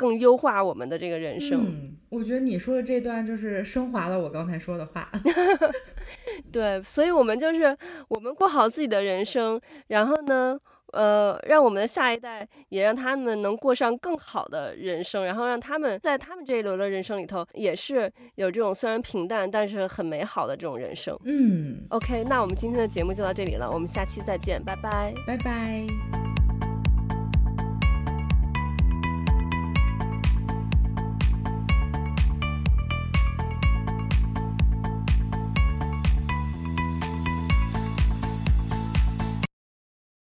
[0.04, 1.64] 更优化我们的这个人生。
[1.64, 5.10] 嗯，我觉得你说的这段就是升华了我刚才说的话。
[6.52, 7.74] 对，所以我们就是
[8.08, 10.58] 我们过好自己的人生，然后呢，
[10.92, 21.18] 呃，让我们的下一代也让他们能过上更好的人生，然后让他们在他们这一轮的人生里头也是有这种虽然平淡但是很美好的这种人生。
[21.24, 26.23] 嗯，OK，那我们今天的节目就到这里了，我们下期再见，拜拜，拜拜。